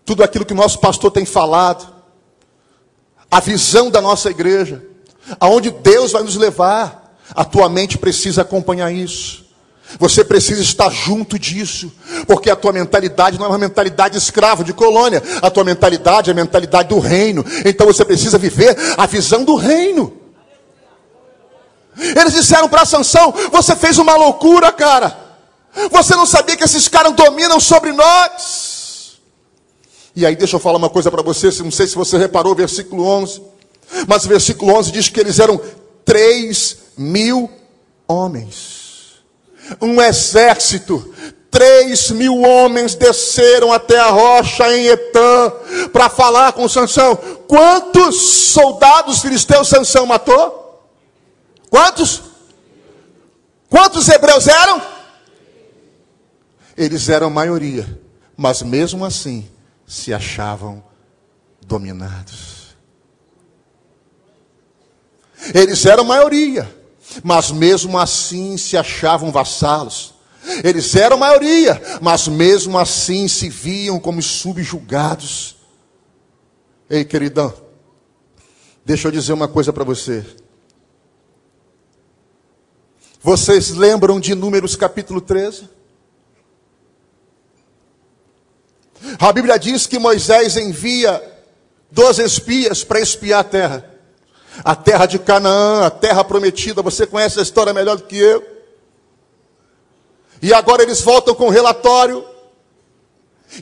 tudo 0.04 0.22
aquilo 0.22 0.44
que 0.44 0.52
o 0.52 0.56
nosso 0.56 0.78
pastor 0.78 1.10
tem 1.10 1.26
falado, 1.26 1.92
a 3.28 3.40
visão 3.40 3.90
da 3.90 4.00
nossa 4.00 4.30
igreja, 4.30 4.84
aonde 5.40 5.72
Deus 5.72 6.12
vai 6.12 6.22
nos 6.22 6.36
levar. 6.36 7.18
A 7.34 7.44
tua 7.44 7.68
mente 7.68 7.98
precisa 7.98 8.42
acompanhar 8.42 8.92
isso. 8.92 9.44
Você 9.98 10.22
precisa 10.24 10.62
estar 10.62 10.90
junto 10.90 11.36
disso, 11.36 11.92
porque 12.24 12.50
a 12.50 12.54
tua 12.54 12.72
mentalidade 12.72 13.36
não 13.36 13.46
é 13.46 13.48
uma 13.48 13.58
mentalidade 13.58 14.16
escravo 14.16 14.62
de 14.62 14.72
colônia, 14.72 15.20
a 15.42 15.50
tua 15.50 15.64
mentalidade 15.64 16.30
é 16.30 16.32
a 16.32 16.36
mentalidade 16.36 16.90
do 16.90 17.00
reino. 17.00 17.44
Então 17.64 17.88
você 17.88 18.04
precisa 18.04 18.38
viver 18.38 18.76
a 18.96 19.06
visão 19.06 19.42
do 19.42 19.56
reino. 19.56 20.16
Eles 21.96 22.32
disseram 22.32 22.68
para 22.68 22.86
Sansão: 22.86 23.34
"Você 23.50 23.74
fez 23.74 23.98
uma 23.98 24.14
loucura, 24.14 24.70
cara. 24.70 25.27
Você 25.90 26.14
não 26.14 26.26
sabia 26.26 26.56
que 26.56 26.64
esses 26.64 26.88
caras 26.88 27.12
dominam 27.14 27.60
sobre 27.60 27.92
nós? 27.92 29.18
E 30.14 30.26
aí, 30.26 30.34
deixa 30.34 30.56
eu 30.56 30.60
falar 30.60 30.78
uma 30.78 30.90
coisa 30.90 31.10
para 31.10 31.22
você, 31.22 31.46
não 31.62 31.70
sei 31.70 31.86
se 31.86 31.94
você 31.94 32.18
reparou 32.18 32.52
o 32.52 32.56
versículo 32.56 33.04
11, 33.04 33.40
mas 34.06 34.24
o 34.24 34.28
versículo 34.28 34.74
11 34.74 34.90
diz 34.90 35.08
que 35.08 35.20
eles 35.20 35.38
eram 35.38 35.60
3 36.04 36.76
mil 36.96 37.48
homens, 38.08 39.22
um 39.80 40.00
exército, 40.02 41.14
3 41.50 42.10
mil 42.12 42.40
homens 42.40 42.94
desceram 42.94 43.72
até 43.72 43.98
a 43.98 44.10
rocha 44.10 44.74
em 44.76 44.86
Etã 44.86 45.52
para 45.92 46.08
falar 46.08 46.52
com 46.52 46.68
Sansão. 46.68 47.16
Quantos 47.46 48.50
soldados 48.50 49.20
filisteus 49.20 49.68
Sansão 49.68 50.04
matou? 50.04 50.82
Quantos? 51.70 52.22
Quantos 53.70 54.08
hebreus 54.08 54.46
eram? 54.46 54.97
Eles 56.78 57.08
eram 57.08 57.28
maioria, 57.28 58.00
mas 58.36 58.62
mesmo 58.62 59.04
assim 59.04 59.50
se 59.84 60.14
achavam 60.14 60.80
dominados. 61.66 62.76
Eles 65.52 65.84
eram 65.84 66.04
maioria, 66.04 66.72
mas 67.24 67.50
mesmo 67.50 67.98
assim 67.98 68.56
se 68.56 68.76
achavam 68.76 69.32
vassalos. 69.32 70.14
Eles 70.62 70.94
eram 70.94 71.18
maioria, 71.18 71.82
mas 72.00 72.28
mesmo 72.28 72.78
assim 72.78 73.26
se 73.26 73.48
viam 73.48 73.98
como 73.98 74.22
subjugados. 74.22 75.56
Ei, 76.88 77.04
queridão, 77.04 77.52
deixa 78.84 79.08
eu 79.08 79.12
dizer 79.12 79.32
uma 79.32 79.48
coisa 79.48 79.72
para 79.72 79.82
você. 79.82 80.24
Vocês 83.20 83.70
lembram 83.70 84.20
de 84.20 84.32
Números 84.36 84.76
capítulo 84.76 85.20
13? 85.20 85.77
A 89.18 89.32
Bíblia 89.32 89.58
diz 89.58 89.86
que 89.86 89.98
Moisés 89.98 90.56
envia 90.56 91.22
doze 91.90 92.22
espias 92.22 92.84
para 92.84 93.00
espiar 93.00 93.40
a 93.40 93.44
terra. 93.44 93.90
A 94.64 94.74
terra 94.74 95.06
de 95.06 95.18
Canaã, 95.18 95.86
a 95.86 95.90
terra 95.90 96.24
prometida. 96.24 96.82
Você 96.82 97.06
conhece 97.06 97.38
a 97.38 97.42
história 97.42 97.72
melhor 97.72 97.96
do 97.96 98.04
que 98.04 98.18
eu. 98.18 98.44
E 100.42 100.52
agora 100.52 100.82
eles 100.82 101.00
voltam 101.00 101.34
com 101.34 101.46
o 101.46 101.50
relatório. 101.50 102.24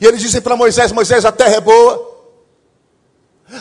E 0.00 0.06
eles 0.06 0.20
dizem 0.20 0.40
para 0.40 0.56
Moisés: 0.56 0.92
Moisés, 0.92 1.24
a 1.24 1.32
terra 1.32 1.56
é 1.56 1.60
boa. 1.60 2.16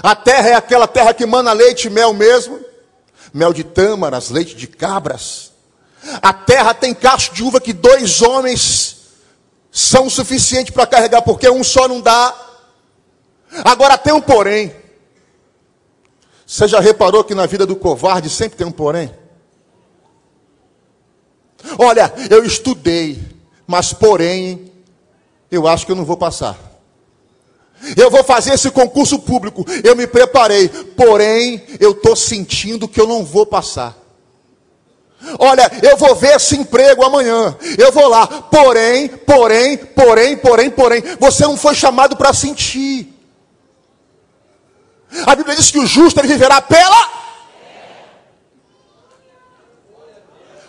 A 0.02 0.16
terra 0.16 0.50
é 0.50 0.54
aquela 0.56 0.88
terra 0.88 1.14
que 1.14 1.26
mana 1.26 1.52
leite 1.52 1.88
e 1.88 1.90
mel 1.90 2.14
mesmo. 2.14 2.60
Mel 3.34 3.52
de 3.54 3.64
tâmaras, 3.64 4.30
leite 4.30 4.56
de 4.56 4.66
cabras. 4.66 5.52
A 6.22 6.32
terra 6.32 6.74
tem 6.74 6.94
cacho 6.94 7.34
de 7.34 7.44
uva 7.44 7.60
que 7.60 7.74
dois 7.74 8.22
homens 8.22 8.95
são 9.76 10.10
suficientes 10.10 10.74
para 10.74 10.88
carregar, 10.88 11.22
porque 11.22 11.50
um 11.50 11.62
só 11.62 11.86
não 11.86 12.00
dá. 12.00 12.34
Agora 13.66 13.98
tem 13.98 14.14
um 14.14 14.22
porém. 14.22 14.74
Você 16.48 16.66
já 16.66 16.80
reparou 16.80 17.26
que 17.26 17.36
na 17.36 17.46
vida 17.46 17.66
do 17.66 17.76
covarde 17.76 18.30
sempre 18.30 18.58
tem 18.58 18.66
um 18.66 18.72
porém? 18.72 19.14
Olha, 21.78 22.14
eu 22.30 22.46
estudei, 22.46 23.22
mas 23.68 23.92
porém, 23.92 24.72
eu 25.52 25.68
acho 25.68 25.86
que 25.86 25.92
eu 25.92 25.96
não 25.98 26.06
vou 26.06 26.16
passar. 26.16 26.58
Eu 27.98 28.10
vou 28.10 28.24
fazer 28.24 28.54
esse 28.54 28.72
concurso 28.72 29.20
público, 29.20 29.66
eu 29.84 29.94
me 29.94 30.08
preparei, 30.08 30.70
porém, 30.70 31.62
eu 31.82 31.92
estou 31.92 32.16
sentindo 32.16 32.88
que 32.88 33.02
eu 33.02 33.08
não 33.08 33.26
vou 33.26 33.46
passar. 33.46 34.05
Olha, 35.40 35.72
eu 35.82 35.98
vou 35.98 36.16
ver 36.16 36.36
esse 36.36 36.56
emprego 36.56 37.04
amanhã. 37.04 37.56
Eu 37.78 37.92
vou 37.92 38.08
lá. 38.08 38.28
Porém, 38.28 39.08
porém, 39.08 39.78
porém, 39.78 40.38
porém, 40.38 40.70
porém, 40.70 41.04
você 41.20 41.44
não 41.44 41.58
foi 41.58 41.74
chamado 41.74 42.16
para 42.16 42.34
sentir. 42.34 43.14
A 45.26 45.36
Bíblia 45.36 45.56
diz 45.56 45.72
que 45.72 45.80
o 45.80 45.86
justo 45.86 46.20
ele 46.20 46.28
viverá 46.28 46.62
pela. 46.62 47.10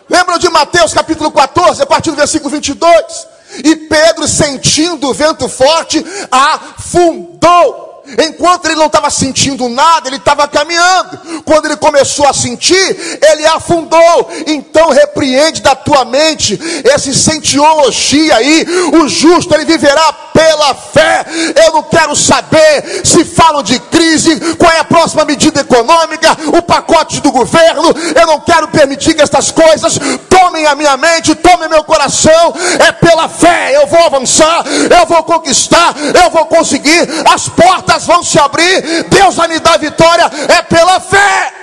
Lembram 0.09 0.37
de 0.37 0.49
Mateus 0.49 0.93
capítulo 0.93 1.31
14, 1.31 1.83
a 1.83 1.85
partir 1.85 2.11
do 2.11 2.15
versículo 2.15 2.49
22? 2.49 3.27
E 3.63 3.75
Pedro, 3.75 4.27
sentindo 4.27 5.09
o 5.09 5.13
vento 5.13 5.49
forte, 5.49 6.03
afundou. 6.31 7.86
Enquanto 8.27 8.65
ele 8.65 8.75
não 8.75 8.85
estava 8.87 9.09
sentindo 9.09 9.67
nada, 9.69 10.07
ele 10.07 10.17
estava 10.17 10.47
caminhando. 10.47 11.43
Quando 11.43 11.65
ele 11.65 11.77
começou 11.77 12.27
a 12.27 12.33
sentir, 12.33 13.19
ele 13.29 13.45
afundou. 13.45 14.29
Então 14.45 14.89
repreende 14.89 15.61
da 15.61 15.75
tua 15.75 16.05
mente 16.05 16.59
esse 16.83 17.13
sentiologia 17.13 18.35
aí. 18.35 18.65
O 18.93 19.07
justo 19.07 19.53
ele 19.53 19.65
viverá 19.65 20.13
pela 20.33 20.73
fé. 20.75 21.25
Eu 21.65 21.73
não 21.73 21.83
quero 21.83 22.15
saber 22.15 23.01
se 23.03 23.25
falam 23.25 23.63
de 23.63 23.79
crise, 23.79 24.39
qual 24.55 24.71
é 24.71 24.79
a 24.79 24.83
próxima 24.83 25.25
medida 25.25 25.61
econômica, 25.61 26.37
o 26.55 26.61
pacote 26.61 27.19
do 27.21 27.31
governo. 27.31 27.93
Eu 28.15 28.27
não 28.27 28.39
quero 28.39 28.67
permitir 28.67 29.15
que 29.15 29.21
estas 29.21 29.51
coisas 29.51 29.99
tomem 30.29 30.65
a 30.67 30.75
minha 30.75 30.95
mente, 30.95 31.35
tomem 31.35 31.67
meu 31.67 31.83
coração. 31.83 32.53
É 32.79 32.91
pela 32.91 33.27
fé. 33.27 33.75
Eu 33.75 33.87
vou 33.87 34.05
avançar, 34.05 34.63
eu 34.67 35.05
vou 35.07 35.23
conquistar, 35.23 35.95
eu 36.23 36.29
vou 36.29 36.45
conseguir. 36.45 37.07
As 37.33 37.49
portas 37.49 37.96
vão 38.05 38.23
se 38.23 38.39
abrir. 38.39 39.03
Deus 39.09 39.35
vai 39.35 39.47
me 39.47 39.59
dar 39.59 39.77
vitória. 39.77 40.29
É 40.49 40.61
pela 40.61 40.99
fé. 40.99 41.53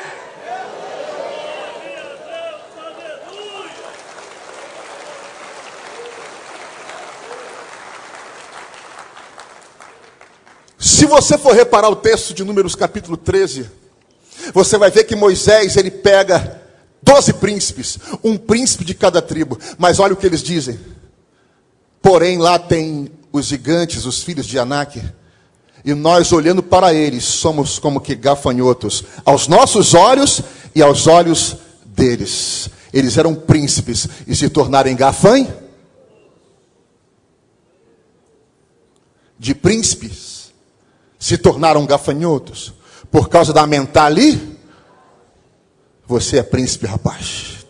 Se 10.79 11.07
você 11.07 11.37
for 11.37 11.55
reparar 11.55 11.89
o 11.89 11.97
texto 11.97 12.33
de 12.33 12.45
Números 12.45 12.75
capítulo 12.75 13.17
13, 13.17 13.71
você 14.53 14.79
vai 14.79 14.91
ver 14.91 15.05
que 15.05 15.17
Moisés 15.17 15.77
ele 15.77 15.91
pega 15.91 16.63
doze 17.03 17.33
príncipes, 17.33 17.99
um 18.23 18.37
príncipe 18.37 18.85
de 18.85 18.95
cada 18.95 19.21
tribo. 19.21 19.59
Mas 19.77 19.99
olha 19.99 20.15
o 20.15 20.17
que 20.17 20.27
eles 20.27 20.43
dizem. 20.43 20.79
Porém, 22.01 22.39
lá 22.39 22.59
tem 22.59 23.11
os 23.33 23.47
gigantes, 23.47 24.05
os 24.05 24.23
filhos 24.23 24.47
de 24.47 24.59
Anak. 24.59 25.03
E 25.85 25.93
nós, 25.93 26.33
olhando 26.33 26.63
para 26.63 26.95
eles, 26.95 27.25
somos 27.25 27.79
como 27.79 28.01
que 28.01 28.15
gafanhotos, 28.15 29.05
aos 29.25 29.47
nossos 29.47 29.93
olhos 29.93 30.41
e 30.75 30.83
aos 30.83 31.07
olhos 31.07 31.59
deles. 31.85 32.71
Eles 32.93 33.19
eram 33.19 33.35
príncipes 33.35 34.09
e 34.27 34.35
se 34.35 34.49
tornarem 34.49 34.97
gafanhotos. 34.97 35.63
De 39.39 39.55
príncipes 39.55 40.53
se 41.19 41.37
tornaram 41.37 41.85
gafanhotos 41.85 42.73
por 43.11 43.29
causa 43.29 43.53
da 43.53 43.67
mentalidade. 43.67 44.55
Você 46.07 46.39
é 46.39 46.43
príncipe, 46.43 46.87
rapaz. 46.87 47.67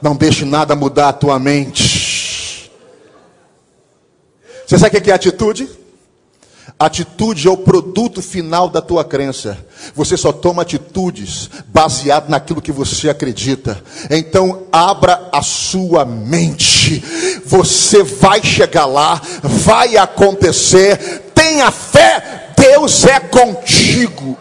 Não 0.00 0.16
deixe 0.16 0.44
nada 0.44 0.74
mudar 0.74 1.10
a 1.10 1.12
tua 1.12 1.38
mente. 1.38 2.70
Você 4.66 4.78
sabe 4.78 4.96
o 4.96 5.02
que 5.02 5.10
é 5.10 5.14
atitude? 5.14 5.79
Atitude 6.80 7.46
é 7.46 7.50
o 7.50 7.58
produto 7.58 8.22
final 8.22 8.66
da 8.66 8.80
tua 8.80 9.04
crença. 9.04 9.58
Você 9.94 10.16
só 10.16 10.32
toma 10.32 10.62
atitudes 10.62 11.50
baseado 11.66 12.30
naquilo 12.30 12.62
que 12.62 12.72
você 12.72 13.10
acredita. 13.10 13.84
Então, 14.08 14.62
abra 14.72 15.28
a 15.30 15.42
sua 15.42 16.06
mente. 16.06 17.04
Você 17.44 18.02
vai 18.02 18.42
chegar 18.42 18.86
lá, 18.86 19.20
vai 19.42 19.98
acontecer. 19.98 20.96
Tenha 21.34 21.70
fé, 21.70 22.50
Deus 22.56 23.04
é 23.04 23.20
contigo. 23.20 24.38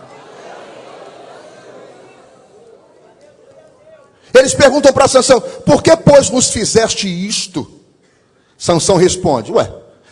Eles 4.34 4.54
perguntam 4.54 4.93
para 4.93 5.10
Sansão: 5.10 5.41
Por 5.41 5.84
que, 5.84 5.93
pois, 5.97 6.30
nos 6.30 6.52
fizeste 6.52 7.06
isto? 7.06 7.69
Sansão 8.58 8.95
responde: 8.95 9.52
Ué, 9.52 9.69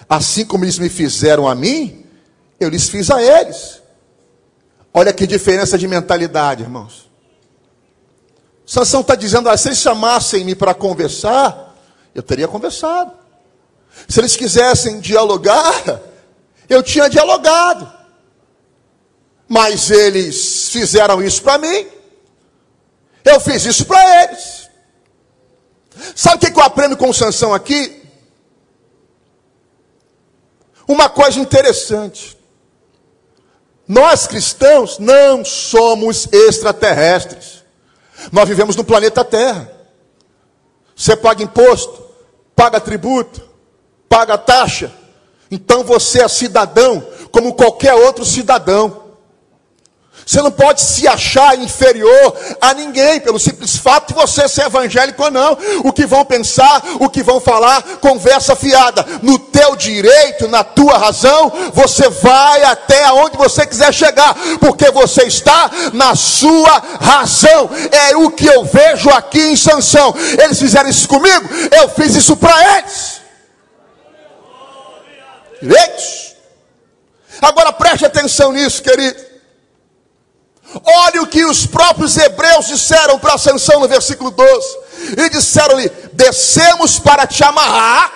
assim 0.10 0.44
como 0.44 0.66
eles 0.66 0.78
me 0.78 0.90
fizeram 0.90 1.48
a 1.48 1.56
mim, 1.56 2.04
eu 2.60 2.70
lhes 2.70 2.90
fiz 2.90 3.10
a 3.10 3.22
eles. 3.22 3.82
Olha 4.94 5.14
que 5.14 5.28
diferença 5.28 5.78
de 5.78 5.88
mentalidade, 5.88 6.64
irmãos. 6.64 7.10
Sansão 8.66 9.02
está 9.02 9.16
dizendo: 9.16 9.50
ah, 9.50 9.56
se 9.56 9.70
eles 9.70 9.78
chamassem-me 9.78 10.56
para 10.56 10.74
conversar, 10.74 11.76
eu 12.14 12.24
teria 12.24 12.48
conversado. 12.48 13.12
Se 14.08 14.20
eles 14.20 14.36
quisessem 14.36 15.00
dialogar, 15.00 16.02
eu 16.68 16.84
tinha 16.84 17.10
dialogado. 17.10 17.96
Mas 19.48 19.90
eles 19.90 20.70
fizeram 20.70 21.24
isso 21.24 21.42
para 21.42 21.58
mim, 21.58 21.88
eu 23.24 23.40
fiz 23.40 23.66
isso 23.66 23.86
para 23.86 24.24
eles. 24.24 24.68
Sabe 26.16 26.36
o 26.36 26.52
que 26.52 26.60
eu 26.60 26.64
aprendo 26.64 26.98
com 26.98 27.14
Sansão 27.14 27.54
aqui? 27.54 28.04
Uma 30.88 31.10
coisa 31.10 31.40
interessante. 31.40 32.37
Nós 33.88 34.28
cristãos 34.28 35.00
não 35.00 35.46
somos 35.46 36.28
extraterrestres. 36.32 37.64
Nós 38.32 38.48
vivemos 38.48 38.76
no 38.76 38.84
planeta 38.84 39.24
Terra. 39.24 39.72
Você 40.96 41.16
paga 41.16 41.44
imposto, 41.44 42.06
paga 42.56 42.80
tributo, 42.82 43.42
paga 44.10 44.38
taxa. 44.38 44.92
Então 45.50 45.84
você 45.84 46.22
é 46.22 46.28
cidadão 46.28 47.06
como 47.32 47.54
qualquer 47.54 47.94
outro 47.94 48.26
cidadão. 48.26 49.07
Você 50.28 50.42
não 50.42 50.52
pode 50.52 50.82
se 50.82 51.08
achar 51.08 51.58
inferior 51.58 52.36
a 52.60 52.74
ninguém 52.74 53.18
pelo 53.22 53.40
simples 53.40 53.78
fato 53.78 54.10
de 54.10 54.14
você 54.14 54.46
ser 54.50 54.66
evangélico 54.66 55.24
ou 55.24 55.32
não. 55.32 55.58
O 55.86 55.94
que 55.94 56.06
vão 56.06 56.26
pensar, 56.26 56.84
o 57.00 57.10
que 57.10 57.24
vão 57.24 57.40
falar, 57.40 57.82
conversa 58.02 58.54
fiada. 58.54 59.06
No 59.22 59.40
teu 59.40 59.74
direito, 59.78 60.50
na 60.50 60.66
tua 60.66 60.98
razão, 60.98 61.50
você 61.74 62.10
vai 62.10 62.62
até 62.66 63.10
onde 63.14 63.38
você 63.38 63.66
quiser 63.66 63.94
chegar, 63.94 64.36
porque 64.60 64.92
você 64.92 65.24
está 65.24 65.72
na 65.94 66.14
sua 66.14 66.84
razão. 67.00 67.70
É 67.90 68.18
o 68.18 68.30
que 68.30 68.48
eu 68.48 68.66
vejo 68.66 69.10
aqui 69.10 69.40
em 69.40 69.56
Sansão. 69.56 70.14
Eles 70.44 70.60
fizeram 70.60 70.90
isso 70.90 71.08
comigo, 71.08 71.48
eu 71.72 71.88
fiz 71.88 72.14
isso 72.16 72.36
para 72.36 72.80
eles. 72.80 73.22
Direitos. 75.62 76.36
Agora 77.42 77.72
preste 77.72 78.06
atenção 78.06 78.52
nisso, 78.52 78.84
querido. 78.84 79.27
Olha 80.84 81.22
o 81.22 81.28
que 81.28 81.46
os 81.46 81.66
próprios 81.66 82.18
hebreus 82.18 82.68
disseram 82.68 83.20
para 83.20 83.38
Sansão 83.38 83.80
no 83.80 83.88
versículo 83.88 84.32
12. 84.32 84.78
E 85.18 85.30
disseram-lhe: 85.30 85.90
Descemos 86.14 87.00
para 87.00 87.26
te 87.26 87.44
amarrar, 87.44 88.12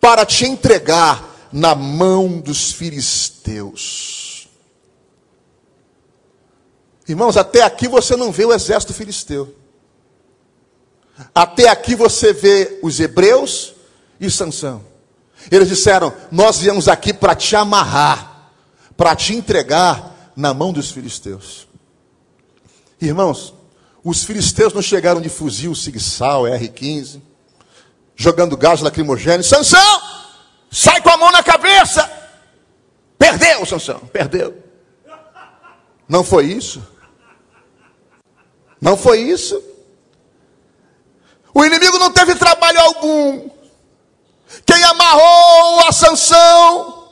para 0.00 0.24
te 0.24 0.46
entregar 0.46 1.22
na 1.52 1.74
mão 1.74 2.40
dos 2.40 2.72
filisteus. 2.72 4.48
Irmãos, 7.08 7.36
até 7.36 7.62
aqui 7.62 7.88
você 7.88 8.16
não 8.16 8.32
vê 8.32 8.44
o 8.44 8.52
exército 8.52 8.94
filisteu. 8.94 9.54
Até 11.34 11.68
aqui 11.68 11.94
você 11.94 12.32
vê 12.32 12.78
os 12.82 12.98
hebreus 12.98 13.74
e 14.18 14.30
Sansão. 14.30 14.84
Eles 15.50 15.68
disseram: 15.68 16.12
Nós 16.30 16.58
viemos 16.58 16.88
aqui 16.88 17.12
para 17.12 17.34
te 17.34 17.54
amarrar, 17.54 18.50
para 18.96 19.14
te 19.14 19.34
entregar 19.34 20.11
na 20.36 20.52
mão 20.54 20.72
dos 20.72 20.90
filisteus. 20.90 21.66
Irmãos, 23.00 23.54
os 24.04 24.24
filisteus 24.24 24.72
não 24.72 24.82
chegaram 24.82 25.20
de 25.20 25.28
fuzil, 25.28 25.74
sigsal, 25.74 26.44
R15, 26.44 27.20
jogando 28.16 28.56
gás 28.56 28.80
lacrimogêneo. 28.80 29.44
Sansão, 29.44 30.02
sai 30.70 31.00
com 31.00 31.10
a 31.10 31.16
mão 31.16 31.30
na 31.32 31.42
cabeça. 31.42 32.10
Perdeu, 33.18 33.64
Sansão, 33.66 34.00
perdeu. 34.12 34.62
Não 36.08 36.24
foi 36.24 36.46
isso? 36.46 36.82
Não 38.80 38.96
foi 38.96 39.20
isso? 39.20 39.62
O 41.54 41.64
inimigo 41.64 41.98
não 41.98 42.10
teve 42.10 42.34
trabalho 42.34 42.80
algum. 42.80 43.50
Quem 44.66 44.82
amarrou 44.84 45.80
a 45.86 45.92
Sansão 45.92 47.08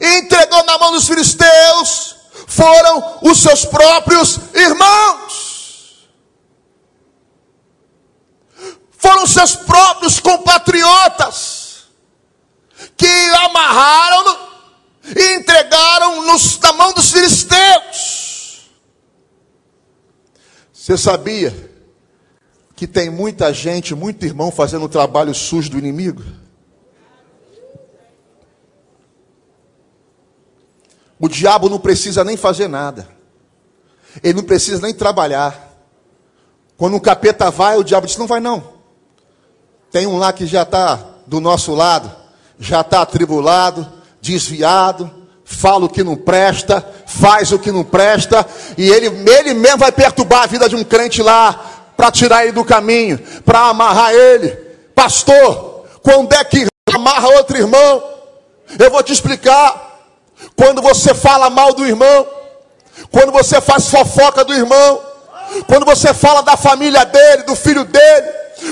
e 0.00 0.18
entregou 0.18 0.64
na 0.64 0.78
mão 0.78 0.92
dos 0.92 1.06
filisteus 1.06 1.45
foram 2.56 3.18
os 3.20 3.42
seus 3.42 3.66
próprios 3.66 4.40
irmãos. 4.54 6.08
Foram 8.96 9.26
seus 9.26 9.54
próprios 9.54 10.18
compatriotas 10.18 11.84
que 12.96 13.06
amarraram 13.44 14.38
e 15.14 15.34
entregaram-nos 15.34 16.58
na 16.58 16.72
mão 16.72 16.94
dos 16.94 17.12
filisteus. 17.12 18.70
Você 20.72 20.96
sabia 20.96 21.54
que 22.74 22.86
tem 22.86 23.10
muita 23.10 23.52
gente, 23.52 23.94
muito 23.94 24.24
irmão 24.24 24.50
fazendo 24.50 24.86
o 24.86 24.88
trabalho 24.88 25.34
sujo 25.34 25.70
do 25.70 25.78
inimigo? 25.78 26.22
O 31.18 31.28
diabo 31.28 31.68
não 31.68 31.78
precisa 31.78 32.22
nem 32.24 32.36
fazer 32.36 32.68
nada. 32.68 33.08
Ele 34.22 34.34
não 34.34 34.44
precisa 34.44 34.80
nem 34.80 34.94
trabalhar. 34.94 35.74
Quando 36.76 36.96
o 36.96 37.00
capeta 37.00 37.50
vai, 37.50 37.76
o 37.76 37.84
diabo 37.84 38.06
diz: 38.06 38.16
Não 38.16 38.26
vai 38.26 38.40
não. 38.40 38.76
Tem 39.90 40.06
um 40.06 40.18
lá 40.18 40.32
que 40.32 40.46
já 40.46 40.62
está 40.62 40.98
do 41.26 41.40
nosso 41.40 41.74
lado, 41.74 42.10
já 42.58 42.82
está 42.82 43.02
atribulado, 43.02 43.90
desviado, 44.20 45.10
fala 45.44 45.86
o 45.86 45.88
que 45.88 46.02
não 46.02 46.16
presta, 46.16 46.86
faz 47.06 47.52
o 47.52 47.58
que 47.58 47.72
não 47.72 47.84
presta, 47.84 48.46
e 48.76 48.88
ele, 48.90 49.06
ele 49.30 49.54
mesmo 49.54 49.78
vai 49.78 49.92
perturbar 49.92 50.42
a 50.42 50.46
vida 50.46 50.68
de 50.68 50.76
um 50.76 50.84
crente 50.84 51.22
lá, 51.22 51.76
para 51.96 52.10
tirar 52.10 52.42
ele 52.42 52.52
do 52.52 52.64
caminho, 52.64 53.18
para 53.44 53.68
amarrar 53.68 54.12
ele. 54.12 54.50
Pastor, 54.94 55.86
quando 56.02 56.32
é 56.32 56.44
que 56.44 56.66
amarra 56.92 57.28
outro 57.28 57.56
irmão? 57.56 58.02
Eu 58.78 58.90
vou 58.90 59.02
te 59.02 59.12
explicar. 59.12 59.85
Quando 60.56 60.80
você 60.80 61.14
fala 61.14 61.50
mal 61.50 61.74
do 61.74 61.86
irmão, 61.86 62.26
quando 63.10 63.30
você 63.30 63.60
faz 63.60 63.88
fofoca 63.88 64.44
do 64.44 64.54
irmão, 64.54 65.00
quando 65.66 65.84
você 65.84 66.14
fala 66.14 66.42
da 66.42 66.56
família 66.56 67.04
dele, 67.04 67.42
do 67.42 67.54
filho 67.54 67.84
dele, 67.84 68.26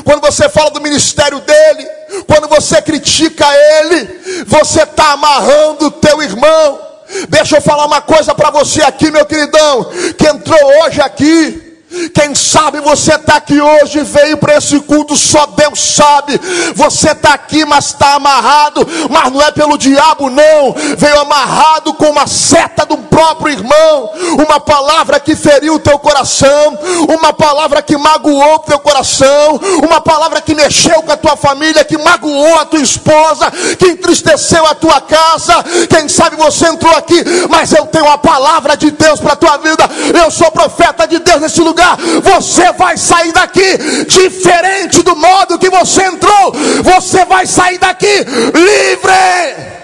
quando 0.04 0.20
você 0.20 0.48
fala 0.48 0.70
do 0.70 0.80
ministério 0.80 1.40
dele, 1.40 1.86
quando 2.26 2.48
você 2.48 2.80
critica 2.80 3.46
ele, 3.54 4.44
você 4.46 4.82
está 4.82 5.12
amarrando 5.12 5.86
o 5.86 5.90
teu 5.90 6.22
irmão. 6.22 6.80
Deixa 7.28 7.58
eu 7.58 7.62
falar 7.62 7.84
uma 7.84 8.00
coisa 8.00 8.34
para 8.34 8.50
você 8.50 8.82
aqui, 8.82 9.10
meu 9.10 9.26
queridão, 9.26 9.84
que 10.16 10.26
entrou 10.26 10.58
hoje 10.82 11.00
aqui. 11.00 11.63
Quem 12.12 12.34
sabe 12.34 12.80
você 12.80 13.14
está 13.14 13.36
aqui 13.36 13.60
hoje, 13.60 14.00
veio 14.02 14.36
para 14.36 14.56
esse 14.56 14.78
culto, 14.80 15.16
só 15.16 15.46
Deus 15.46 15.80
sabe. 15.80 16.40
Você 16.74 17.10
está 17.10 17.34
aqui, 17.34 17.64
mas 17.64 17.86
está 17.86 18.14
amarrado, 18.14 18.86
mas 19.10 19.32
não 19.32 19.40
é 19.40 19.52
pelo 19.52 19.78
diabo, 19.78 20.28
não. 20.28 20.74
Veio 20.96 21.20
amarrado 21.20 21.94
com 21.94 22.10
uma 22.10 22.26
seta 22.26 22.84
do 22.84 22.96
próprio 22.98 23.52
irmão, 23.52 24.10
uma 24.44 24.58
palavra 24.58 25.20
que 25.20 25.36
feriu 25.36 25.74
o 25.74 25.78
teu 25.78 25.98
coração, 25.98 26.78
uma 27.08 27.32
palavra 27.32 27.80
que 27.80 27.96
magoou 27.96 28.56
o 28.56 28.60
teu 28.60 28.78
coração, 28.78 29.60
uma 29.82 30.00
palavra 30.00 30.40
que 30.40 30.54
mexeu 30.54 31.02
com 31.02 31.12
a 31.12 31.16
tua 31.16 31.36
família, 31.36 31.84
que 31.84 31.96
magoou 31.96 32.58
a 32.58 32.64
tua 32.64 32.80
esposa, 32.80 33.50
que 33.78 33.88
entristeceu 33.88 34.66
a 34.66 34.74
tua 34.74 35.00
casa. 35.00 35.64
Quem 35.88 36.08
sabe 36.08 36.36
você 36.36 36.66
entrou 36.66 36.94
aqui, 36.96 37.22
mas 37.48 37.72
eu 37.72 37.86
tenho 37.86 38.08
a 38.08 38.18
palavra 38.18 38.76
de 38.76 38.90
Deus 38.90 39.20
para 39.20 39.34
a 39.34 39.36
tua 39.36 39.56
vida. 39.58 39.88
Eu 40.22 40.30
sou 40.30 40.50
profeta 40.50 41.06
de 41.06 41.18
Deus 41.20 41.40
nesse 41.40 41.60
lugar 41.60 41.83
lugar, 41.84 41.96
você 42.22 42.72
vai 42.72 42.96
sair 42.96 43.32
daqui 43.32 44.04
diferente 44.08 45.02
do 45.02 45.14
modo 45.14 45.58
que 45.58 45.68
você 45.68 46.04
entrou. 46.04 46.52
Você 46.82 47.24
vai 47.24 47.46
sair 47.46 47.78
daqui 47.78 48.06
livre. 48.54 49.74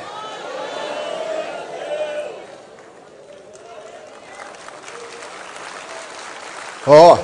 Ó. 6.87 7.15
Oh. 7.15 7.19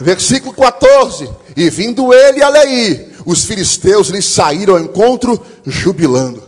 Versículo 0.00 0.54
14. 0.54 1.28
E 1.56 1.70
vindo 1.70 2.12
ele 2.12 2.42
a 2.42 2.48
Leí, 2.48 3.14
os 3.24 3.44
filisteus 3.44 4.08
lhe 4.08 4.20
saíram 4.20 4.74
ao 4.74 4.80
encontro 4.80 5.40
jubilando. 5.64 6.45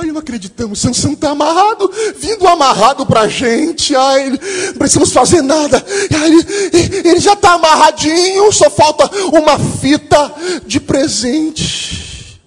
Ai, 0.00 0.12
não 0.12 0.20
acreditamos, 0.20 0.80
Sansão 0.80 1.12
está 1.12 1.30
amarrado, 1.30 1.90
vindo 2.16 2.46
amarrado 2.46 3.04
para 3.04 3.22
a 3.22 3.28
gente. 3.28 3.96
Ai, 3.96 4.30
não 4.30 4.38
precisamos 4.78 5.12
fazer 5.12 5.42
nada. 5.42 5.84
Ai, 6.20 6.30
ele, 6.72 7.08
ele 7.08 7.20
já 7.20 7.32
está 7.32 7.54
amarradinho, 7.54 8.52
só 8.52 8.70
falta 8.70 9.10
uma 9.26 9.58
fita 9.58 10.32
de 10.64 10.78
presente. 10.78 12.40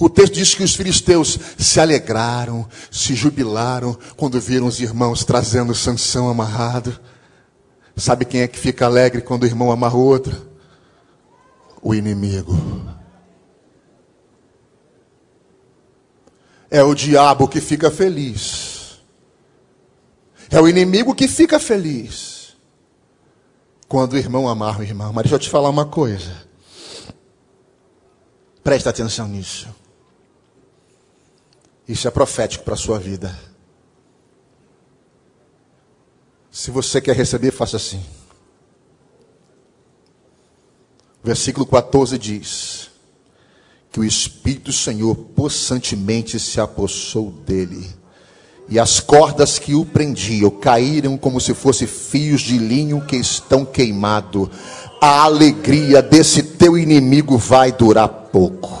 O 0.00 0.10
texto 0.10 0.34
diz 0.34 0.52
que 0.52 0.64
os 0.64 0.74
filisteus 0.74 1.38
se 1.56 1.78
alegraram, 1.78 2.66
se 2.90 3.14
jubilaram 3.14 3.96
quando 4.16 4.40
viram 4.40 4.66
os 4.66 4.80
irmãos 4.80 5.24
trazendo 5.24 5.76
Sansão 5.76 6.28
amarrado. 6.28 6.98
Sabe 7.96 8.24
quem 8.24 8.40
é 8.40 8.48
que 8.48 8.58
fica 8.58 8.84
alegre 8.84 9.22
quando 9.22 9.44
o 9.44 9.46
irmão 9.46 9.70
amarra 9.70 9.96
o 9.96 10.04
outro? 10.04 10.48
O 11.80 11.94
inimigo. 11.94 12.97
É 16.70 16.82
o 16.82 16.94
diabo 16.94 17.48
que 17.48 17.60
fica 17.60 17.90
feliz. 17.90 19.00
É 20.50 20.60
o 20.60 20.68
inimigo 20.68 21.14
que 21.14 21.28
fica 21.28 21.58
feliz. 21.58 22.56
Quando 23.86 24.14
o 24.14 24.18
irmão 24.18 24.48
amarra 24.48 24.80
o 24.80 24.82
irmão. 24.82 25.12
Mas 25.12 25.24
deixa 25.24 25.36
eu 25.36 25.38
te 25.38 25.50
falar 25.50 25.70
uma 25.70 25.86
coisa. 25.86 26.46
Presta 28.62 28.90
atenção 28.90 29.26
nisso. 29.28 29.68
Isso 31.86 32.06
é 32.06 32.10
profético 32.10 32.64
para 32.64 32.74
a 32.74 32.76
sua 32.76 32.98
vida. 32.98 33.34
Se 36.50 36.70
você 36.70 37.00
quer 37.00 37.16
receber, 37.16 37.50
faça 37.50 37.76
assim. 37.78 38.04
Versículo 41.22 41.64
14 41.66 42.18
diz: 42.18 42.87
que 43.90 44.00
o 44.00 44.04
Espírito 44.04 44.66
do 44.66 44.72
Senhor 44.72 45.14
possantemente 45.14 46.38
se 46.38 46.60
apossou 46.60 47.30
dele. 47.30 47.86
E 48.68 48.78
as 48.78 49.00
cordas 49.00 49.58
que 49.58 49.74
o 49.74 49.84
prendiam 49.84 50.50
caíram 50.50 51.16
como 51.16 51.40
se 51.40 51.54
fossem 51.54 51.86
fios 51.86 52.42
de 52.42 52.58
linho 52.58 53.00
que 53.00 53.16
estão 53.16 53.64
queimados. 53.64 54.48
A 55.00 55.22
alegria 55.22 56.02
desse 56.02 56.42
teu 56.42 56.76
inimigo 56.76 57.38
vai 57.38 57.72
durar 57.72 58.08
pouco. 58.08 58.78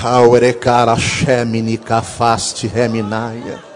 Aurecara 0.00 0.96
Shemini 0.96 1.76
Kafaste 1.76 2.68
Reminaia. 2.68 3.67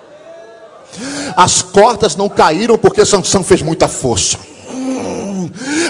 As 1.36 1.62
cordas 1.62 2.16
não 2.16 2.28
caíram 2.28 2.76
porque 2.76 3.04
Sansão 3.04 3.42
fez 3.42 3.62
muita 3.62 3.88
força. 3.88 4.38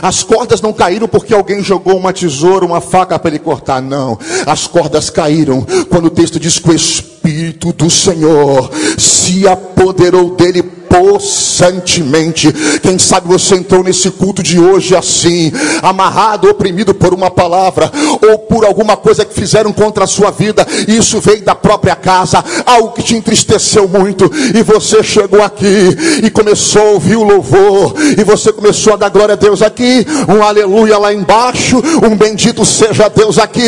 As 0.01 0.23
cordas 0.23 0.61
não 0.61 0.73
caíram 0.73 1.07
porque 1.07 1.33
alguém 1.33 1.63
jogou 1.63 1.97
uma 1.97 2.13
tesoura, 2.13 2.65
uma 2.65 2.81
faca 2.81 3.19
para 3.19 3.31
ele 3.31 3.39
cortar. 3.39 3.81
Não. 3.81 4.19
As 4.47 4.67
cordas 4.67 5.11
caíram 5.11 5.65
quando 5.89 6.07
o 6.07 6.11
texto 6.11 6.41
diz 6.41 6.59
que 6.59 6.71
o 6.71 6.75
Espírito 6.75 7.73
do 7.73 7.89
Senhor 7.89 8.71
se 8.99 9.47
apoderou 9.47 10.35
dele 10.35 10.63
possantemente. 10.93 12.53
Quem 12.83 12.99
sabe 12.99 13.27
você 13.27 13.55
entrou 13.55 13.83
nesse 13.83 14.11
culto 14.11 14.43
de 14.43 14.61
hoje 14.61 14.95
assim, 14.95 15.51
amarrado, 15.81 16.51
oprimido 16.51 16.93
por 16.93 17.15
uma 17.15 17.31
palavra, 17.31 17.91
ou 18.21 18.39
por 18.41 18.67
alguma 18.67 18.95
coisa 18.95 19.25
que 19.25 19.33
fizeram 19.33 19.73
contra 19.73 20.05
a 20.05 20.07
sua 20.07 20.31
vida, 20.31 20.67
e 20.87 20.99
isso 20.99 21.19
veio 21.19 21.43
da 21.43 21.55
própria 21.55 21.97
casa, 21.97 22.45
algo 22.67 22.93
que 22.93 23.03
te 23.03 23.17
entristeceu 23.17 23.89
muito, 23.89 24.31
e 24.55 24.63
você 24.63 25.03
chegou 25.03 25.43
aqui 25.43 25.97
e 26.23 26.31
começou 26.31 26.83
a 26.83 26.91
ouvir 26.91 27.17
o 27.17 27.23
louvor, 27.23 27.95
e 28.19 28.23
você 28.23 28.53
começou 28.53 28.93
a 28.93 28.97
dar 28.97 29.09
glória 29.09 29.33
a 29.33 29.37
Deus 29.37 29.63
aqui, 29.63 30.07
um 30.29 30.43
aleluia 30.43 30.99
lá 30.99 31.13
embaixo, 31.13 31.83
um 32.05 32.15
bendito 32.15 32.67
seja 32.67 33.09
Deus 33.09 33.39
aqui, 33.39 33.63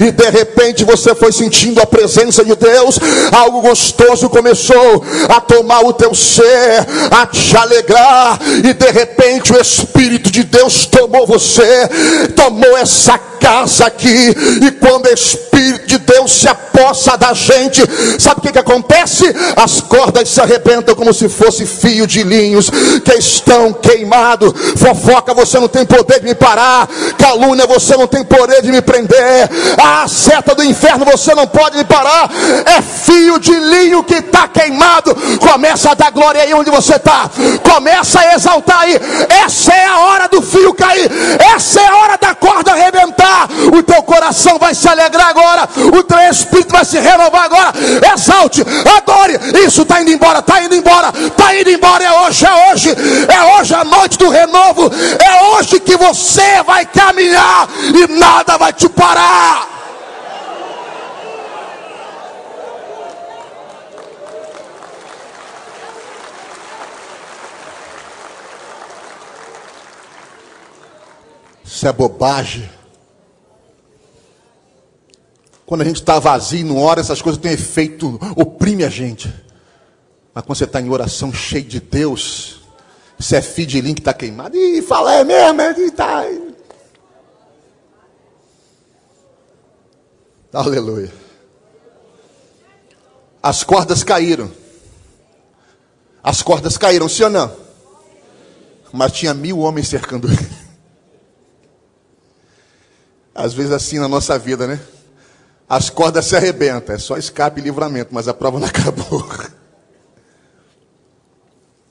e 0.00 0.10
de 0.10 0.30
repente 0.30 0.84
você 0.84 1.14
foi 1.14 1.30
sentindo 1.30 1.80
a 1.80 1.86
presença 1.86 2.44
de 2.44 2.56
Deus, 2.56 2.98
algo 3.30 3.60
gostoso 3.60 4.28
começou 4.28 5.04
a 5.28 5.40
tomar 5.40 5.84
o 5.84 5.92
teu 5.92 6.12
ser, 6.14 6.63
a 7.10 7.26
te 7.26 7.56
alegrar, 7.56 8.38
e 8.64 8.72
de 8.72 8.90
repente 8.90 9.52
o 9.52 9.60
Espírito 9.60 10.30
de 10.30 10.44
Deus 10.44 10.86
tomou 10.86 11.26
você, 11.26 11.88
tomou 12.34 12.76
essa 12.76 13.18
casa 13.18 13.86
aqui, 13.86 14.34
e 14.62 14.70
quando 14.72 15.06
o 15.06 15.12
Espírito 15.12 15.86
de 15.86 15.98
Deus 15.98 16.32
se 16.32 16.48
apossa 16.48 17.16
da 17.16 17.32
gente, 17.32 17.82
sabe 18.18 18.38
o 18.38 18.42
que, 18.42 18.52
que 18.52 18.58
acontece? 18.58 19.24
As 19.56 19.80
cordas 19.80 20.28
se 20.28 20.40
arrebentam 20.40 20.94
como 20.94 21.12
se 21.12 21.28
fosse 21.28 21.66
fio 21.66 22.06
de 22.06 22.22
linhos 22.22 22.70
que 23.04 23.14
estão 23.14 23.72
queimados. 23.72 24.52
Fofoca, 24.76 25.34
você 25.34 25.58
não 25.58 25.68
tem 25.68 25.84
poder 25.84 26.20
de 26.20 26.26
me 26.26 26.34
parar. 26.34 26.88
Calúnia, 27.18 27.66
você 27.66 27.96
não 27.96 28.06
tem 28.06 28.24
poder 28.24 28.62
de 28.62 28.70
me 28.70 28.80
prender. 28.80 29.50
A 29.78 30.06
seta 30.08 30.54
do 30.54 30.64
inferno, 30.64 31.04
você 31.04 31.34
não 31.34 31.46
pode 31.46 31.76
me 31.76 31.84
parar. 31.84 32.30
É 32.66 32.82
fio 32.82 33.38
de 33.38 33.54
linho 33.54 34.02
que 34.04 34.14
está 34.14 34.48
queimado. 34.48 35.14
Começa 35.38 35.90
a 35.90 35.94
dar 35.94 36.10
glória 36.10 36.42
aí 36.42 36.53
onde 36.54 36.70
você 36.70 36.96
está. 36.96 37.30
Começa 37.62 38.20
a 38.20 38.34
exaltar 38.34 38.80
aí. 38.80 38.98
Essa 39.44 39.72
é 39.72 39.86
a 39.86 39.98
hora 39.98 40.28
do 40.28 40.40
fio 40.42 40.74
cair. 40.74 41.10
Essa 41.54 41.80
é 41.80 41.86
a 41.86 41.96
hora 41.96 42.18
da 42.18 42.34
corda 42.34 42.72
arrebentar. 42.72 43.48
O 43.72 43.82
teu 43.82 44.02
coração 44.02 44.58
vai 44.58 44.74
se 44.74 44.88
alegrar 44.88 45.28
agora. 45.28 45.68
O 45.96 46.02
teu 46.02 46.18
espírito 46.30 46.72
vai 46.72 46.84
se 46.84 46.98
renovar 46.98 47.44
agora. 47.44 47.72
Exalte, 48.14 48.64
adore. 48.96 49.38
Isso 49.66 49.82
está 49.82 50.00
indo 50.00 50.10
embora, 50.10 50.38
está 50.38 50.62
indo 50.62 50.74
embora, 50.74 51.12
está 51.14 51.54
indo 51.54 51.70
embora. 51.70 52.04
É 52.04 52.12
hoje, 52.20 52.44
é 52.46 52.72
hoje, 52.72 52.96
é 53.28 53.58
hoje 53.58 53.74
a 53.74 53.84
noite 53.84 54.18
do 54.18 54.28
renovo. 54.28 54.90
É 55.18 55.44
hoje 55.44 55.80
que 55.80 55.96
você 55.96 56.62
vai 56.66 56.84
caminhar 56.86 57.68
e 57.94 58.12
nada 58.12 58.56
vai 58.56 58.72
te 58.72 58.88
parar. 58.88 59.74
Isso 71.74 71.88
é 71.88 71.92
bobagem. 71.92 72.70
Quando 75.66 75.80
a 75.80 75.84
gente 75.84 75.96
está 75.96 76.20
vazio, 76.20 76.64
não 76.64 76.80
ora, 76.80 77.00
essas 77.00 77.20
coisas 77.20 77.40
têm 77.42 77.50
efeito, 77.50 78.16
oprime 78.36 78.84
a 78.84 78.88
gente. 78.88 79.26
Mas 80.32 80.44
quando 80.44 80.56
você 80.56 80.64
está 80.64 80.80
em 80.80 80.88
oração 80.88 81.32
cheio 81.32 81.64
de 81.64 81.80
Deus, 81.80 82.60
isso 83.18 83.34
é 83.34 83.42
feed 83.42 83.80
link 83.80 83.96
que 83.96 84.00
está 84.02 84.14
queimado, 84.14 84.56
e 84.56 84.82
fala, 84.82 85.14
é 85.16 85.24
mesmo, 85.24 85.60
é, 85.60 85.90
tá. 85.90 86.24
Aleluia. 90.52 91.12
As 93.42 93.64
cordas 93.64 94.04
caíram. 94.04 94.48
As 96.22 96.40
cordas 96.40 96.78
caíram, 96.78 97.08
sim 97.08 97.24
ou 97.24 97.30
não? 97.30 97.52
Mas 98.92 99.10
tinha 99.10 99.34
mil 99.34 99.58
homens 99.58 99.88
cercando 99.88 100.28
ele. 100.28 100.63
Às 103.34 103.52
vezes 103.52 103.72
assim 103.72 103.98
na 103.98 104.08
nossa 104.08 104.38
vida, 104.38 104.66
né? 104.66 104.80
As 105.68 105.90
cordas 105.90 106.26
se 106.26 106.36
arrebentam, 106.36 106.94
é 106.94 106.98
só 106.98 107.16
escape 107.16 107.60
e 107.60 107.64
livramento, 107.64 108.14
mas 108.14 108.28
a 108.28 108.34
prova 108.34 108.60
não 108.60 108.68
acabou. 108.68 109.26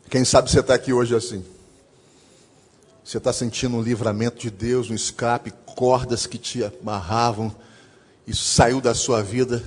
Quem 0.10 0.24
sabe 0.24 0.50
você 0.50 0.60
está 0.60 0.76
aqui 0.76 0.94
hoje 0.94 1.16
assim. 1.16 1.44
Você 3.04 3.18
está 3.18 3.34
sentindo 3.34 3.76
um 3.76 3.82
livramento 3.82 4.40
de 4.40 4.50
Deus, 4.50 4.90
um 4.90 4.94
escape, 4.94 5.52
cordas 5.66 6.26
que 6.26 6.38
te 6.38 6.64
amarravam, 6.64 7.54
isso 8.26 8.46
saiu 8.46 8.80
da 8.80 8.96
sua 8.96 9.22
vida, 9.22 9.62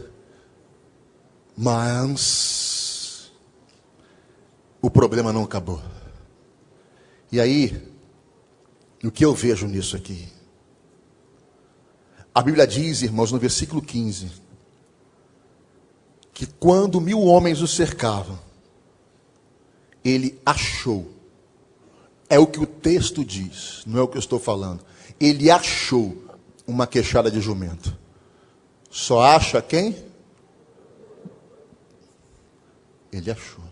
mas 1.57 3.31
o 4.81 4.91
problema 4.91 5.33
não 5.33 5.43
acabou. 5.45 5.83
E 7.31 7.41
aí, 7.41 7.93
o 9.05 9.11
que 9.11 9.25
eu 9.25 9.35
vejo 9.35 9.67
nisso 9.67 9.97
aqui? 9.97 10.36
A 12.37 12.43
Bíblia 12.43 12.67
diz, 12.67 13.01
irmãos, 13.01 13.33
no 13.33 13.39
versículo 13.39 13.81
15, 13.81 14.31
que 16.35 16.45
quando 16.45 17.01
mil 17.01 17.23
homens 17.23 17.63
o 17.63 17.67
cercavam, 17.67 18.39
ele 20.05 20.39
achou. 20.45 21.11
É 22.29 22.39
o 22.39 22.47
que 22.47 22.61
o 22.61 22.67
texto 22.67 23.25
diz, 23.25 23.83
não 23.87 24.01
é 24.01 24.03
o 24.03 24.07
que 24.07 24.19
eu 24.19 24.21
estou 24.21 24.39
falando. 24.39 24.85
Ele 25.19 25.51
achou 25.51 26.15
uma 26.67 26.87
queixada 26.87 27.31
de 27.31 27.41
jumento. 27.41 27.97
Só 28.91 29.23
acha 29.23 29.63
quem? 29.63 29.97
Ele 33.11 33.31
achou. 33.31 33.65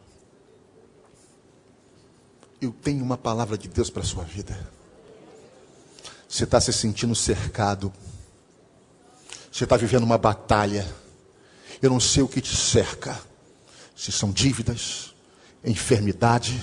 Eu 2.63 2.73
tenho 2.73 3.05
uma 3.05 3.19
palavra 3.19 3.59
de 3.59 3.69
Deus 3.69 3.91
para 3.91 4.01
a 4.01 4.07
sua 4.07 4.25
vida. 4.25 4.59
Você 6.27 6.45
está 6.45 6.59
se 6.63 6.73
sentindo 6.73 7.15
cercado 7.15 7.93
você 9.55 9.63
está 9.63 9.77
vivendo 9.77 10.03
uma 10.03 10.19
batalha. 10.19 10.85
Eu 11.81 11.89
não 11.89 12.01
sei 12.01 12.25
o 12.25 12.29
que 12.29 12.41
te 12.41 12.57
cerca. 12.57 13.17
Se 13.95 14.11
são 14.11 14.33
dívidas, 14.33 15.15
enfermidade, 15.65 16.61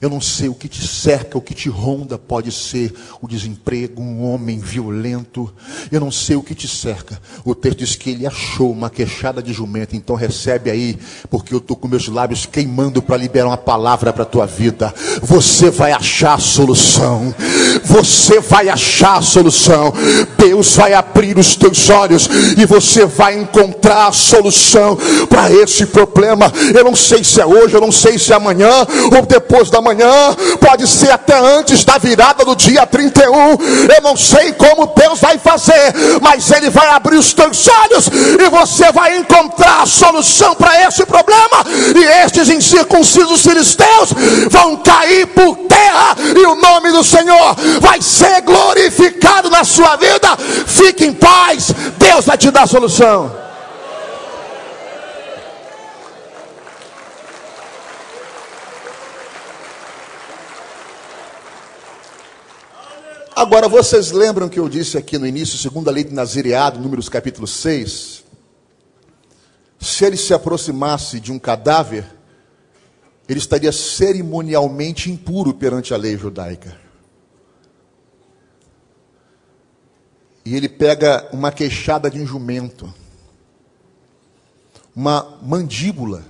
eu 0.00 0.08
não 0.08 0.20
sei 0.20 0.48
o 0.48 0.54
que 0.54 0.68
te 0.68 0.86
cerca, 0.86 1.36
o 1.36 1.40
que 1.40 1.54
te 1.54 1.68
ronda, 1.68 2.16
pode 2.16 2.52
ser 2.52 2.94
o 3.20 3.26
desemprego, 3.26 4.00
um 4.00 4.22
homem 4.22 4.58
violento. 4.58 5.52
Eu 5.90 5.98
não 5.98 6.12
sei 6.12 6.36
o 6.36 6.42
que 6.42 6.54
te 6.54 6.68
cerca. 6.68 7.20
O 7.44 7.52
texto 7.52 7.78
diz 7.78 7.96
que 7.96 8.10
ele 8.10 8.24
achou 8.24 8.70
uma 8.70 8.90
queixada 8.90 9.42
de 9.42 9.52
jumento, 9.52 9.96
então 9.96 10.14
recebe 10.14 10.70
aí, 10.70 10.96
porque 11.28 11.52
eu 11.52 11.58
estou 11.58 11.76
com 11.76 11.88
meus 11.88 12.06
lábios 12.06 12.46
queimando 12.46 13.02
para 13.02 13.16
liberar 13.16 13.48
uma 13.48 13.56
palavra 13.56 14.12
para 14.12 14.22
a 14.22 14.26
tua 14.26 14.46
vida. 14.46 14.94
Você 15.20 15.68
vai 15.68 15.90
achar 15.90 16.34
a 16.34 16.38
solução. 16.38 17.34
Você 17.84 18.40
vai 18.40 18.68
achar 18.68 19.18
a 19.18 19.22
solução. 19.22 19.92
Deus 20.36 20.76
vai 20.76 20.94
abrir 20.94 21.38
os 21.38 21.56
teus 21.56 21.88
olhos 21.90 22.28
e 22.56 22.64
você 22.66 23.06
vai 23.06 23.38
encontrar 23.38 24.08
a 24.08 24.12
solução 24.12 24.96
para 25.28 25.50
esse 25.52 25.86
problema. 25.86 26.52
Eu 26.74 26.84
não 26.84 26.96
sei 26.96 27.22
se 27.24 27.40
é 27.40 27.46
hoje, 27.46 27.74
eu 27.74 27.80
não 27.80 27.92
sei 27.92 28.18
se 28.18 28.32
é 28.32 28.36
amanhã 28.36 28.86
ou 29.16 29.26
depois 29.26 29.70
da 29.70 29.80
manhã 29.80 30.34
pode 30.60 30.86
ser 30.86 31.10
até 31.10 31.38
antes 31.38 31.84
da 31.84 31.98
virada 31.98 32.44
do 32.44 32.54
dia 32.54 32.86
31. 32.86 33.32
Eu 33.32 34.02
não 34.02 34.16
sei 34.16 34.52
como 34.52 34.92
Deus 34.96 35.20
vai 35.20 35.38
fazer, 35.38 35.94
mas 36.20 36.50
Ele 36.50 36.70
vai 36.70 36.88
abrir 36.88 37.16
os 37.16 37.32
teus 37.32 37.68
olhos 37.84 38.06
e 38.06 38.48
você 38.50 38.90
vai 38.92 39.18
encontrar 39.18 39.82
a 39.82 39.86
solução 39.86 40.54
para 40.54 40.86
esse 40.86 41.04
problema. 41.04 41.64
E 41.94 42.24
estes 42.24 42.48
incircuncisos 42.48 43.42
filisteus 43.42 44.10
vão 44.50 44.76
cair 44.76 45.26
por 45.28 45.56
terra, 45.68 46.16
e 46.36 46.46
o 46.46 46.54
nome 46.54 46.90
do 46.92 47.04
Senhor 47.04 47.56
vai 47.80 48.00
ser 48.00 48.40
glorificado 48.42 49.50
na 49.50 49.64
sua 49.64 49.96
vida. 49.96 50.36
Fique 50.66 51.04
em 51.04 51.12
paz, 51.12 51.72
Deus 51.98 52.24
vai 52.24 52.36
te 52.38 52.50
dar 52.50 52.62
a 52.62 52.66
solução. 52.66 53.48
Agora, 63.38 63.68
vocês 63.68 64.10
lembram 64.10 64.48
que 64.48 64.58
eu 64.58 64.68
disse 64.68 64.98
aqui 64.98 65.16
no 65.16 65.24
início, 65.24 65.56
segundo 65.56 65.88
a 65.88 65.92
lei 65.92 66.02
de 66.02 66.12
Nazireado, 66.12 66.80
números 66.80 67.08
capítulo 67.08 67.46
6? 67.46 68.24
Se 69.78 70.04
ele 70.04 70.16
se 70.16 70.34
aproximasse 70.34 71.20
de 71.20 71.30
um 71.30 71.38
cadáver, 71.38 72.04
ele 73.28 73.38
estaria 73.38 73.70
cerimonialmente 73.70 75.08
impuro 75.08 75.54
perante 75.54 75.94
a 75.94 75.96
lei 75.96 76.16
judaica. 76.18 76.87
E 80.48 80.56
ele 80.56 80.66
pega 80.66 81.28
uma 81.30 81.52
queixada 81.52 82.10
de 82.10 82.18
um 82.18 82.26
jumento, 82.26 82.90
uma 84.96 85.38
mandíbula 85.42 86.24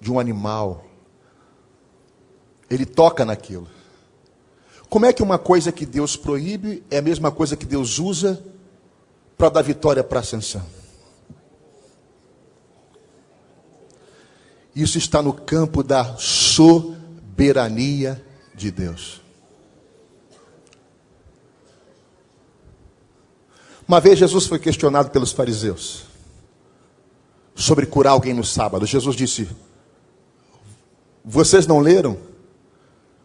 de 0.00 0.12
um 0.12 0.20
animal, 0.20 0.84
ele 2.70 2.86
toca 2.86 3.24
naquilo. 3.24 3.66
Como 4.88 5.06
é 5.06 5.12
que 5.12 5.24
uma 5.24 5.40
coisa 5.40 5.72
que 5.72 5.84
Deus 5.84 6.14
proíbe 6.14 6.84
é 6.88 6.98
a 6.98 7.02
mesma 7.02 7.32
coisa 7.32 7.56
que 7.56 7.66
Deus 7.66 7.98
usa 7.98 8.40
para 9.36 9.48
dar 9.48 9.62
vitória 9.62 10.04
para 10.04 10.20
a 10.20 10.22
ascensão? 10.22 10.64
Isso 14.72 14.98
está 14.98 15.20
no 15.20 15.32
campo 15.32 15.82
da 15.82 16.16
soberania 16.16 16.64
de 18.54 18.70
Deus. 18.70 19.20
Uma 23.90 24.00
vez 24.00 24.20
Jesus 24.20 24.46
foi 24.46 24.60
questionado 24.60 25.10
pelos 25.10 25.32
fariseus 25.32 26.04
sobre 27.56 27.86
curar 27.86 28.12
alguém 28.12 28.32
no 28.32 28.44
sábado. 28.44 28.86
Jesus 28.86 29.16
disse: 29.16 29.48
Vocês 31.24 31.66
não 31.66 31.80
leram 31.80 32.16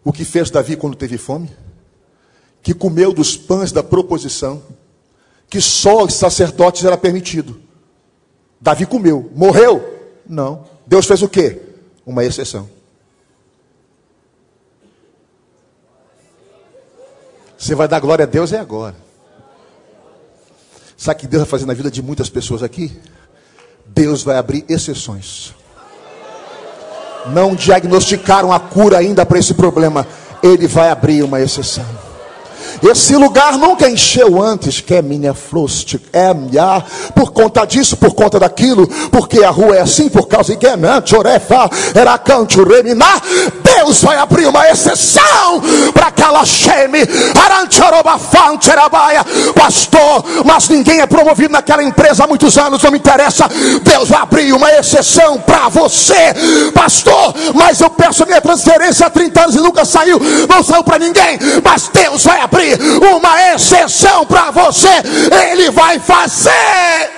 o 0.03 0.11
que 0.11 0.25
fez 0.25 0.49
Davi 0.49 0.75
quando 0.75 0.95
teve 0.95 1.19
fome? 1.19 1.55
Que 2.63 2.73
comeu 2.73 3.13
dos 3.13 3.37
pães 3.37 3.71
da 3.71 3.83
proposição, 3.83 4.63
que 5.51 5.61
só 5.61 6.03
os 6.03 6.15
sacerdotes 6.15 6.83
era 6.83 6.97
permitido. 6.97 7.61
Davi 8.59 8.87
comeu, 8.87 9.31
morreu? 9.35 10.17
Não. 10.27 10.65
Deus 10.87 11.05
fez 11.05 11.21
o 11.21 11.29
quê? 11.29 11.61
Uma 12.03 12.25
exceção. 12.25 12.67
Você 17.55 17.75
vai 17.75 17.87
dar 17.87 17.99
glória 17.99 18.23
a 18.23 18.27
Deus 18.27 18.51
é 18.51 18.57
agora. 18.57 19.04
Sabe 20.97 21.17
o 21.17 21.19
que 21.21 21.27
Deus 21.27 21.43
vai 21.43 21.49
fazer 21.49 21.65
na 21.65 21.73
vida 21.73 21.91
de 21.91 22.01
muitas 22.01 22.29
pessoas 22.29 22.63
aqui? 22.63 22.97
Deus 23.85 24.23
vai 24.23 24.37
abrir 24.37 24.65
exceções. 24.69 25.53
Não 27.27 27.55
diagnosticaram 27.55 28.51
a 28.51 28.59
cura 28.59 28.97
ainda 28.97 29.25
para 29.25 29.39
esse 29.39 29.53
problema. 29.53 30.07
Ele 30.41 30.67
vai 30.67 30.89
abrir 30.89 31.23
uma 31.23 31.41
exceção. 31.41 32.04
Esse 32.83 33.15
lugar 33.15 33.57
nunca 33.57 33.89
encheu 33.89 34.41
antes, 34.41 34.81
que 34.81 34.95
é 34.95 35.01
minha 35.01 35.33
flost, 35.33 35.97
é 36.11 36.33
minha, 36.33 36.83
por 37.13 37.31
conta 37.31 37.65
disso, 37.65 37.97
por 37.97 38.13
conta 38.13 38.39
daquilo, 38.39 38.87
porque 39.11 39.43
a 39.43 39.49
rua 39.49 39.75
é 39.75 39.81
assim, 39.81 40.09
por 40.09 40.27
causa 40.27 40.55
de 40.55 40.65
Chorefa, 41.05 41.69
era 41.93 42.17
canto, 42.17 42.63
reminar. 42.63 43.21
Deus 43.63 44.01
vai 44.01 44.17
abrir 44.17 44.47
uma 44.47 44.69
exceção 44.69 45.61
para 45.93 46.07
aquela 46.07 46.45
Sheme, 46.45 47.05
pastor, 49.53 50.23
mas 50.45 50.69
ninguém 50.69 51.01
é 51.01 51.05
promovido 51.05 51.51
naquela 51.51 51.83
empresa 51.83 52.23
há 52.23 52.27
muitos 52.27 52.57
anos, 52.57 52.81
não 52.81 52.91
me 52.91 52.97
interessa. 52.97 53.47
Deus 53.83 54.09
vai 54.09 54.21
abrir 54.21 54.53
uma 54.53 54.71
exceção 54.71 55.39
para 55.39 55.69
você, 55.69 56.33
pastor. 56.73 57.33
Mas 57.53 57.79
eu 57.81 57.89
peço 57.89 58.25
minha 58.25 58.41
transferência 58.41 59.07
há 59.07 59.09
30 59.09 59.41
anos 59.41 59.55
e 59.55 59.59
nunca 59.59 59.85
saiu, 59.85 60.19
não 60.47 60.63
saiu 60.63 60.83
para 60.83 60.99
ninguém, 60.99 61.37
mas 61.63 61.89
Deus 61.93 62.23
vai 62.23 62.41
abrir 62.41 62.64
uma 62.73 63.53
exceção 63.53 64.25
para 64.25 64.51
você, 64.51 64.89
Ele 65.51 65.69
vai 65.71 65.99
fazer. 65.99 67.15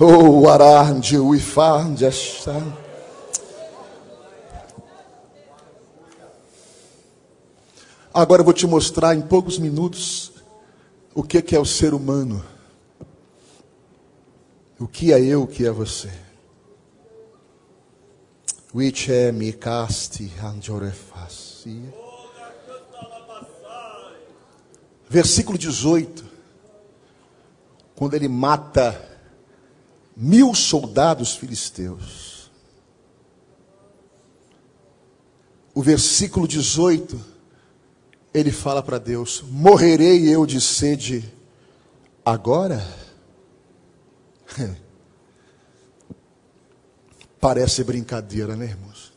Oh, 0.00 0.48
arande 0.50 1.16
o 1.16 1.34
ifande 1.34 2.04
Agora 8.12 8.40
eu 8.40 8.44
vou 8.44 8.52
te 8.52 8.66
mostrar 8.66 9.14
em 9.14 9.20
poucos 9.20 9.58
minutos 9.58 10.32
o 11.14 11.22
que 11.22 11.54
é 11.54 11.58
o 11.60 11.64
ser 11.64 11.94
humano. 11.94 12.44
O 14.78 14.88
que 14.88 15.12
é 15.12 15.20
eu, 15.20 15.42
o 15.42 15.46
que 15.46 15.64
é 15.66 15.70
você? 15.70 16.10
Which 18.74 19.12
é 19.12 19.30
me 19.30 19.52
casti 19.52 20.32
anjorefasi. 20.42 21.80
Versículo 25.08 25.56
18. 25.56 26.24
Quando 27.94 28.14
ele 28.14 28.26
mata 28.26 29.00
mil 30.16 30.52
soldados 30.54 31.36
filisteus. 31.36 32.50
O 35.72 35.82
versículo 35.82 36.46
18, 36.48 37.20
ele 38.32 38.50
fala 38.50 38.82
para 38.82 38.98
Deus: 38.98 39.44
Morrerei 39.48 40.28
eu 40.28 40.44
de 40.46 40.60
sede 40.60 41.32
agora? 42.24 43.03
Parece 47.40 47.84
brincadeira, 47.84 48.56
né, 48.56 48.66
irmãos? 48.66 49.12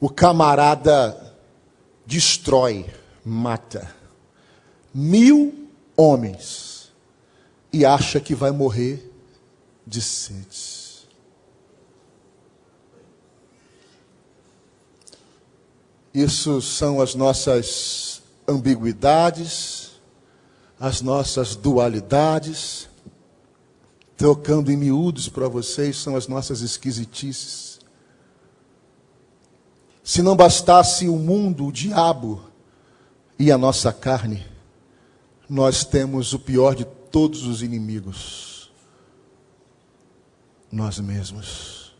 O 0.00 0.08
camarada 0.08 1.36
destrói, 2.06 2.86
mata 3.24 4.02
mil 4.92 5.68
homens 5.96 6.92
e 7.72 7.84
acha 7.84 8.20
que 8.20 8.34
vai 8.34 8.50
morrer 8.50 9.10
de 9.86 10.02
sede. 10.02 10.82
Isso 16.12 16.60
são 16.60 17.00
as 17.00 17.14
nossas 17.14 18.22
ambiguidades, 18.46 19.92
as 20.78 21.00
nossas 21.00 21.56
dualidades 21.56 22.88
trocando 24.22 24.70
em 24.70 24.76
miúdos 24.76 25.28
para 25.28 25.48
vocês, 25.48 25.96
são 25.96 26.14
as 26.14 26.28
nossas 26.28 26.60
esquisitices. 26.60 27.80
Se 30.00 30.22
não 30.22 30.36
bastasse 30.36 31.08
o 31.08 31.16
mundo, 31.16 31.66
o 31.66 31.72
diabo 31.72 32.40
e 33.36 33.50
a 33.50 33.58
nossa 33.58 33.92
carne, 33.92 34.46
nós 35.48 35.84
temos 35.84 36.32
o 36.32 36.38
pior 36.38 36.76
de 36.76 36.84
todos 36.84 37.44
os 37.48 37.62
inimigos: 37.62 38.70
nós 40.70 41.00
mesmos. 41.00 41.92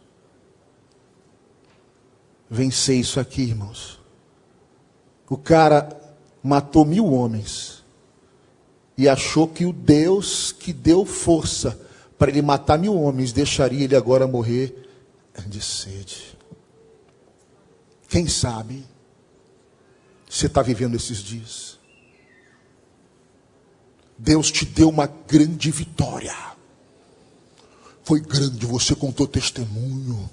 Vencer 2.48 3.00
isso 3.00 3.18
aqui, 3.18 3.42
irmãos. 3.42 3.98
O 5.28 5.36
cara 5.36 5.88
matou 6.40 6.84
mil 6.84 7.12
homens 7.12 7.82
e 8.96 9.08
achou 9.08 9.48
que 9.48 9.66
o 9.66 9.72
Deus 9.72 10.52
que 10.52 10.72
deu 10.72 11.04
força 11.04 11.90
para 12.22 12.30
ele 12.30 12.40
matar 12.40 12.78
mil 12.78 12.94
homens, 12.94 13.32
deixaria 13.32 13.82
ele 13.82 13.96
agora 13.96 14.28
morrer 14.28 14.88
de 15.48 15.60
sede. 15.60 16.38
Quem 18.08 18.28
sabe 18.28 18.86
você 20.30 20.46
está 20.46 20.62
vivendo 20.62 20.94
esses 20.94 21.18
dias? 21.18 21.80
Deus 24.16 24.52
te 24.52 24.64
deu 24.64 24.88
uma 24.88 25.08
grande 25.08 25.72
vitória. 25.72 26.32
Foi 28.04 28.20
grande, 28.20 28.66
você 28.66 28.94
contou 28.94 29.26
testemunho. 29.26 30.30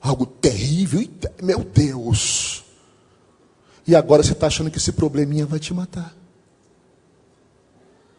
Algo 0.00 0.26
terrível. 0.26 1.08
Meu 1.40 1.62
Deus. 1.62 2.64
E 3.86 3.94
agora 3.94 4.24
você 4.24 4.32
está 4.32 4.48
achando 4.48 4.72
que 4.72 4.78
esse 4.78 4.90
probleminha 4.90 5.46
vai 5.46 5.60
te 5.60 5.72
matar. 5.72 6.16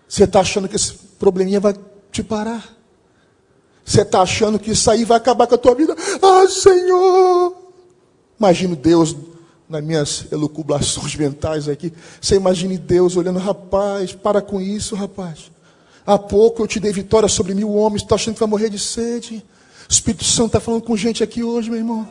Você 0.08 0.24
está 0.24 0.40
achando 0.40 0.70
que 0.70 0.78
esse 0.78 0.94
probleminha 0.94 1.60
vai 1.60 1.76
te 2.14 2.24
parar. 2.24 2.79
Você 3.90 4.04
está 4.04 4.22
achando 4.22 4.60
que 4.60 4.70
isso 4.70 4.92
aí 4.92 5.04
vai 5.04 5.18
acabar 5.18 5.48
com 5.48 5.56
a 5.56 5.58
tua 5.58 5.74
vida? 5.74 5.96
Ah, 6.22 6.48
Senhor! 6.48 7.56
Imagino 8.40 8.76
Deus 8.76 9.16
nas 9.68 9.84
minhas 9.84 10.26
elucubrações 10.32 11.16
mentais 11.18 11.68
aqui. 11.68 11.92
Você 12.22 12.36
imagine 12.36 12.78
Deus 12.78 13.18
olhando, 13.18 13.40
rapaz, 13.40 14.14
para 14.14 14.44
com 14.44 14.62
isso, 14.62 14.96
rapaz. 14.96 15.52
Há 16.06 16.20
pouco 16.20 16.62
eu 16.62 16.68
te 16.68 16.80
dei 16.80 16.94
vitória 16.94 17.28
sobre 17.28 17.56
mil 17.56 17.74
homens, 17.74 18.04
está 18.04 18.14
achando 18.14 18.36
que 18.36 18.40
vai 18.40 18.50
morrer 18.50 18.70
de 18.70 18.78
sede. 18.78 19.44
O 19.90 19.92
Espírito 19.92 20.24
Santo 20.24 20.50
está 20.50 20.60
falando 20.60 20.84
com 20.84 20.96
gente 20.96 21.24
aqui 21.24 21.44
hoje, 21.44 21.72
meu 21.72 21.80
irmão. 21.80 22.08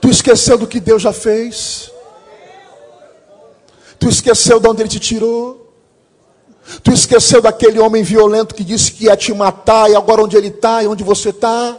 Tu 0.00 0.08
esqueceu 0.08 0.56
do 0.56 0.66
que 0.66 0.80
Deus 0.80 1.02
já 1.02 1.12
fez. 1.12 1.92
Tu 3.98 4.08
esqueceu 4.08 4.58
de 4.58 4.66
onde 4.66 4.80
Ele 4.80 4.88
te 4.88 5.00
tirou. 5.00 5.65
Tu 6.82 6.92
esqueceu 6.92 7.40
daquele 7.40 7.78
homem 7.78 8.02
violento 8.02 8.54
que 8.54 8.64
disse 8.64 8.92
que 8.92 9.04
ia 9.04 9.16
te 9.16 9.32
matar, 9.32 9.90
e 9.90 9.96
agora 9.96 10.22
onde 10.22 10.36
ele 10.36 10.48
está 10.48 10.82
e 10.82 10.86
onde 10.86 11.04
você 11.04 11.30
está? 11.30 11.76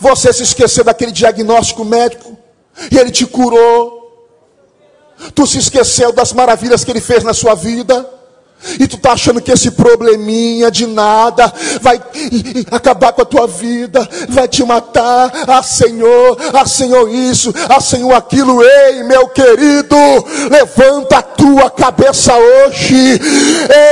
Você 0.00 0.32
se 0.32 0.42
esqueceu 0.42 0.84
daquele 0.84 1.12
diagnóstico 1.12 1.84
médico 1.84 2.36
e 2.90 2.98
ele 2.98 3.10
te 3.10 3.26
curou. 3.26 3.96
Tu 5.34 5.46
se 5.46 5.58
esqueceu 5.58 6.12
das 6.12 6.32
maravilhas 6.32 6.84
que 6.84 6.90
ele 6.90 7.00
fez 7.00 7.24
na 7.24 7.32
sua 7.32 7.54
vida. 7.54 8.17
E 8.80 8.86
tu 8.86 8.98
tá 8.98 9.12
achando 9.12 9.40
que 9.40 9.52
esse 9.52 9.70
probleminha 9.70 10.70
de 10.70 10.86
nada 10.86 11.52
vai 11.80 12.00
acabar 12.70 13.12
com 13.12 13.22
a 13.22 13.24
tua 13.24 13.46
vida, 13.46 14.08
vai 14.28 14.48
te 14.48 14.64
matar. 14.64 15.30
Ah, 15.46 15.62
Senhor, 15.62 16.36
ah, 16.52 16.66
Senhor, 16.66 17.08
isso, 17.08 17.54
ah, 17.68 17.80
Senhor, 17.80 18.12
aquilo. 18.12 18.62
Ei, 18.62 19.04
meu 19.04 19.28
querido, 19.28 19.96
levanta 20.50 21.18
a 21.18 21.22
tua 21.22 21.70
cabeça 21.70 22.34
hoje, 22.34 23.20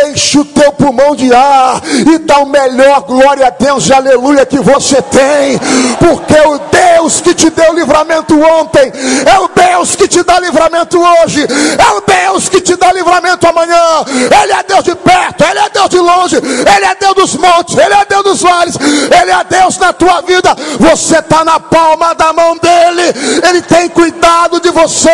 enche 0.09 0.39
o 0.39 0.45
teu 0.45 0.73
pulmão 0.73 1.15
de 1.15 1.33
ar 1.33 1.83
e 1.87 2.19
dá 2.19 2.39
o 2.39 2.47
melhor 2.47 3.01
glória 3.03 3.47
a 3.47 3.51
Deus 3.51 3.91
aleluia 3.91 4.45
que 4.45 4.59
você 4.59 5.01
tem, 5.03 5.59
porque 5.99 6.41
o 6.49 6.59
Deus 6.59 7.21
que 7.21 7.35
te 7.35 7.51
deu 7.51 7.75
livramento 7.75 8.39
ontem 8.41 8.93
é 9.25 9.39
o 9.39 9.49
Deus 9.49 9.95
que 9.95 10.09
te 10.09 10.23
dá 10.23 10.39
livramento 10.41 10.99
hoje, 11.01 11.43
é 11.45 11.91
o 11.93 12.01
Deus 12.01 12.49
que 12.49 12.61
te 12.61 12.77
dá 12.77 12.93
livramento 12.93 13.47
amanhã. 13.47 14.05
Ele 14.43 14.53
é 14.59 14.63
Deus 14.63 14.85
de 14.85 14.95
perto, 14.95 15.45
Ele 15.45 15.59
é 15.59 15.69
Deus 15.71 15.89
de 15.89 15.99
longe, 15.99 16.37
Ele 16.37 16.85
é 16.85 16.95
Deus 16.95 17.15
dos 17.15 17.37
montes, 17.37 17.77
Ele 17.77 17.95
é 17.95 18.05
Deus 18.05 18.25
dos 18.25 18.43
vales, 18.43 18.77
Ele 18.77 19.31
é 19.31 19.45
Deus 19.45 19.79
na 19.79 19.93
tua 19.93 20.21
vida. 20.23 20.55
Você 20.79 21.19
está 21.19 21.45
na 21.45 21.61
palma 21.61 22.15
da 22.15 22.33
mão 22.33 22.57
dEle, 22.59 23.15
Ele 23.49 23.63
tem 23.63 23.89
cuidado 23.89 24.61
de 24.61 24.71
você. 24.71 25.11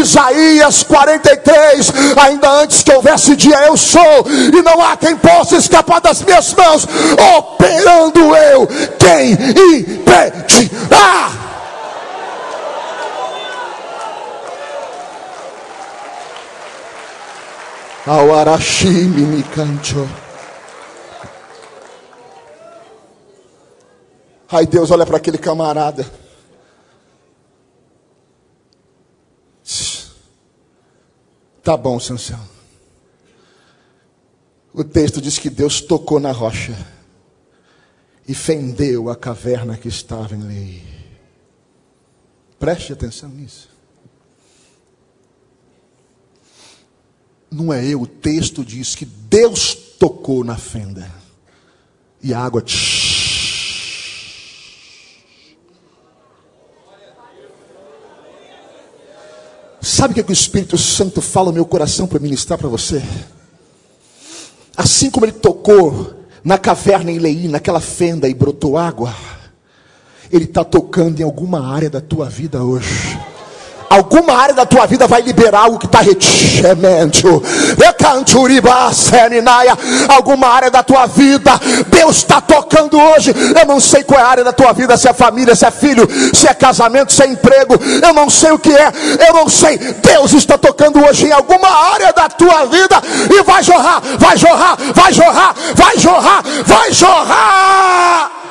Isaías 0.00 0.82
43, 0.82 1.92
ainda 2.16 2.50
antes 2.50 2.82
que 2.82 2.92
houvesse 2.92 3.36
dia, 3.36 3.56
eu 3.66 3.76
sou, 3.76 4.26
e 4.28 4.62
não 4.62 4.82
há 4.82 4.96
quem 4.96 5.16
possa 5.16 5.56
escapar 5.56 6.00
das 6.00 6.22
minhas 6.22 6.52
mãos, 6.54 6.86
operando 7.36 8.34
eu, 8.36 8.68
quem 8.98 9.32
impedirá? 9.78 11.51
Ao 18.06 18.34
Arashimi 18.34 19.22
me 19.22 19.42
canto. 19.44 20.08
Ai 24.50 24.66
Deus, 24.66 24.90
olha 24.90 25.06
para 25.06 25.16
aquele 25.16 25.38
camarada. 25.38 26.04
Tá 31.62 31.76
bom, 31.76 31.98
Sansão. 32.00 32.40
O 34.74 34.82
texto 34.82 35.20
diz 35.20 35.38
que 35.38 35.48
Deus 35.48 35.80
tocou 35.80 36.18
na 36.18 36.32
rocha 36.32 36.76
e 38.26 38.34
fendeu 38.34 39.08
a 39.08 39.16
caverna 39.16 39.76
que 39.76 39.88
estava 39.88 40.34
em 40.34 40.42
lei. 40.42 40.82
Preste 42.58 42.92
atenção 42.92 43.28
nisso. 43.28 43.71
Não 47.52 47.70
é 47.70 47.84
eu, 47.84 48.00
o 48.00 48.06
texto 48.06 48.64
diz 48.64 48.94
que 48.94 49.04
Deus 49.04 49.74
tocou 49.98 50.42
na 50.42 50.56
fenda. 50.56 51.06
E 52.22 52.32
a 52.32 52.40
água. 52.40 52.64
Sabe 59.80 60.12
o 60.12 60.14
que, 60.14 60.20
é 60.20 60.22
que 60.22 60.30
o 60.30 60.32
Espírito 60.32 60.78
Santo 60.78 61.20
fala 61.20 61.48
no 61.48 61.54
meu 61.54 61.66
coração 61.66 62.06
para 62.06 62.18
ministrar 62.18 62.58
para 62.58 62.68
você? 62.68 63.02
Assim 64.74 65.10
como 65.10 65.26
ele 65.26 65.32
tocou 65.32 66.14
na 66.42 66.56
caverna 66.56 67.10
em 67.10 67.18
Leí, 67.18 67.48
naquela 67.48 67.80
fenda 67.80 68.28
e 68.28 68.34
brotou 68.34 68.78
água, 68.78 69.14
ele 70.30 70.44
está 70.44 70.64
tocando 70.64 71.20
em 71.20 71.22
alguma 71.22 71.72
área 71.72 71.90
da 71.90 72.00
tua 72.00 72.30
vida 72.30 72.64
hoje 72.64 73.11
alguma 73.92 74.34
área 74.34 74.54
da 74.54 74.64
tua 74.64 74.86
vida 74.86 75.06
vai 75.06 75.20
liberar 75.20 75.60
algo 75.60 75.78
que 75.78 75.86
está 75.86 76.00
retimento. 76.00 77.42
Alguma 80.08 80.48
área 80.48 80.70
da 80.70 80.82
tua 80.82 81.06
vida, 81.06 81.52
Deus 81.88 82.16
está 82.16 82.40
tocando 82.40 82.98
hoje. 82.98 83.34
Eu 83.58 83.66
não 83.66 83.78
sei 83.78 84.02
qual 84.02 84.18
é 84.18 84.22
a 84.22 84.28
área 84.28 84.44
da 84.44 84.52
tua 84.52 84.72
vida, 84.72 84.96
se 84.96 85.08
é 85.08 85.12
família, 85.12 85.54
se 85.54 85.66
é 85.66 85.70
filho, 85.70 86.08
se 86.34 86.46
é 86.46 86.54
casamento, 86.54 87.12
se 87.12 87.22
é 87.22 87.26
emprego. 87.26 87.74
Eu 88.02 88.14
não 88.14 88.30
sei 88.30 88.50
o 88.52 88.58
que 88.58 88.72
é, 88.72 88.92
eu 89.28 89.34
não 89.34 89.48
sei. 89.48 89.78
Deus 89.78 90.32
está 90.32 90.56
tocando 90.56 91.04
hoje 91.04 91.26
em 91.26 91.32
alguma 91.32 91.68
área 91.92 92.12
da 92.12 92.28
tua 92.28 92.64
vida 92.66 93.00
e 93.30 93.42
vai 93.42 93.62
jorrar, 93.62 94.02
vai 94.18 94.36
jorrar, 94.36 94.78
vai 94.94 95.12
jorrar, 95.12 95.54
vai 95.74 95.98
jorrar, 95.98 96.42
vai 96.66 96.92
jorrar. 96.92 98.41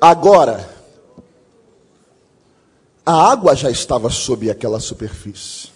Agora, 0.00 0.68
a 3.04 3.30
água 3.30 3.54
já 3.54 3.70
estava 3.70 4.10
sob 4.10 4.50
aquela 4.50 4.80
superfície. 4.80 5.70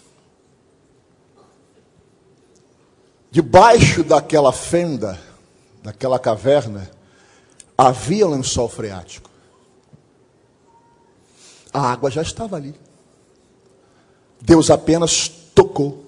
Debaixo 3.31 4.03
daquela 4.03 4.53
fenda, 4.53 5.19
daquela 5.83 6.19
caverna, 6.19 6.91
havia 7.79 8.27
lençol 8.27 8.69
freático. 8.69 9.31
A 11.73 11.93
água 11.93 12.11
já 12.11 12.21
estava 12.21 12.57
ali. 12.57 12.75
Deus 14.41 14.71
apenas 14.71 15.29
tocou. 15.55 16.05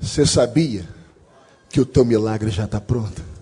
Você 0.00 0.24
sabia 0.24 0.88
que 1.68 1.80
o 1.80 1.86
teu 1.86 2.04
milagre 2.04 2.50
já 2.50 2.64
está 2.64 2.80
pronto? 2.80 3.37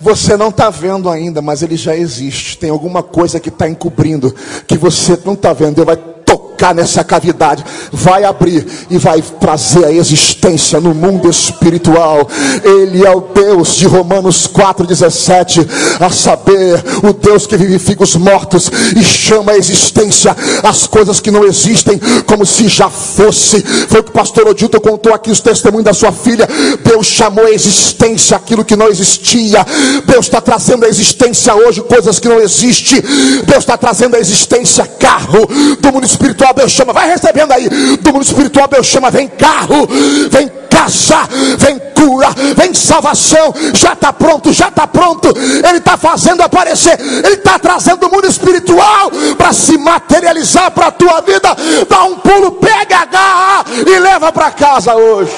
Você 0.00 0.36
não 0.36 0.48
está 0.48 0.70
vendo 0.70 1.10
ainda, 1.10 1.42
mas 1.42 1.62
ele 1.62 1.76
já 1.76 1.96
existe. 1.96 2.56
Tem 2.56 2.70
alguma 2.70 3.02
coisa 3.02 3.40
que 3.40 3.48
está 3.48 3.68
encobrindo, 3.68 4.34
que 4.66 4.78
você 4.78 5.18
não 5.24 5.32
está 5.32 5.52
vendo. 5.52 5.78
Ele 5.78 5.86
vai 5.86 5.96
tocar 5.96 6.74
nessa 6.74 7.02
cavidade, 7.02 7.64
vai 7.90 8.24
abrir 8.24 8.66
e 8.90 8.98
vai 8.98 9.22
trazer 9.22 9.86
a 9.86 9.92
existência 9.92 10.37
no 10.80 10.94
mundo 10.94 11.28
espiritual. 11.28 12.28
Ele 12.62 13.04
é 13.04 13.10
o 13.10 13.20
Deus 13.20 13.74
de 13.74 13.86
Romanos 13.86 14.46
4,17, 14.46 15.66
a 16.00 16.10
saber, 16.10 16.82
o 17.02 17.12
Deus 17.12 17.46
que 17.46 17.56
vivifica 17.56 18.04
os 18.04 18.16
mortos 18.16 18.70
e 18.96 19.02
chama 19.02 19.52
a 19.52 19.56
existência 19.56 20.34
as 20.62 20.86
coisas 20.86 21.20
que 21.20 21.30
não 21.30 21.44
existem, 21.44 22.00
como 22.26 22.46
se 22.46 22.68
já 22.68 22.88
fosse. 22.88 23.62
Foi 23.88 24.00
o 24.00 24.04
que 24.04 24.10
o 24.10 24.14
pastor 24.14 24.48
Odilton 24.48 24.80
contou 24.80 25.14
aqui 25.14 25.30
os 25.30 25.40
testemunhos 25.40 25.84
da 25.84 25.94
sua 25.94 26.12
filha. 26.12 26.48
Deus 26.84 27.06
chamou 27.06 27.44
a 27.44 27.50
existência 27.50 28.36
aquilo 28.36 28.64
que 28.64 28.76
não 28.76 28.88
existia. 28.88 29.64
Deus 30.06 30.26
está 30.26 30.40
trazendo 30.40 30.84
a 30.84 30.88
existência 30.88 31.54
hoje 31.54 31.82
coisas 31.82 32.18
que 32.18 32.28
não 32.28 32.40
existem. 32.40 33.02
Deus 33.46 33.58
está 33.58 33.76
trazendo 33.76 34.16
a 34.16 34.20
existência 34.20 34.86
carro 34.86 35.48
do 35.80 35.92
mundo 35.92 36.04
espiritual 36.04 36.54
Deus 36.54 36.72
chama, 36.72 36.92
vai 36.92 37.08
recebendo 37.08 37.52
aí. 37.52 37.68
Do 38.00 38.12
mundo 38.12 38.22
espiritual 38.22 38.68
Deus 38.68 38.86
chama, 38.86 39.10
vem 39.10 39.28
carro, 39.28 39.88
vem 40.28 40.50
casa, 40.70 41.28
vem 41.58 41.78
cura, 41.94 42.28
vem 42.56 42.72
salvação. 42.72 43.54
Já 43.74 43.92
está 43.92 44.12
pronto, 44.12 44.52
já 44.52 44.68
está 44.68 44.86
pronto. 44.86 45.28
Ele 45.36 45.78
está 45.78 45.96
fazendo 45.96 46.42
aparecer, 46.42 46.98
ele 47.00 47.34
está 47.34 47.58
trazendo 47.58 48.06
o 48.06 48.10
mundo 48.10 48.26
espiritual 48.26 49.10
para 49.36 49.52
se 49.52 49.76
materializar 49.76 50.70
para 50.70 50.86
a 50.86 50.92
tua 50.92 51.20
vida. 51.20 51.56
Dá 51.88 52.04
um 52.04 52.16
pulo, 52.16 52.52
pega, 52.52 52.98
agarra 52.98 53.64
e 53.86 53.98
leva 53.98 54.32
para 54.32 54.50
casa 54.50 54.94
hoje. 54.94 55.32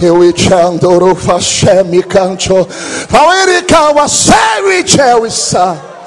Eu 0.00 0.22
ichandoro 0.24 1.14
fashemi 1.16 2.04
canto. 2.04 2.68
Awerika 3.12 3.90
wasewi 3.90 4.86
chewisa. 4.86 5.97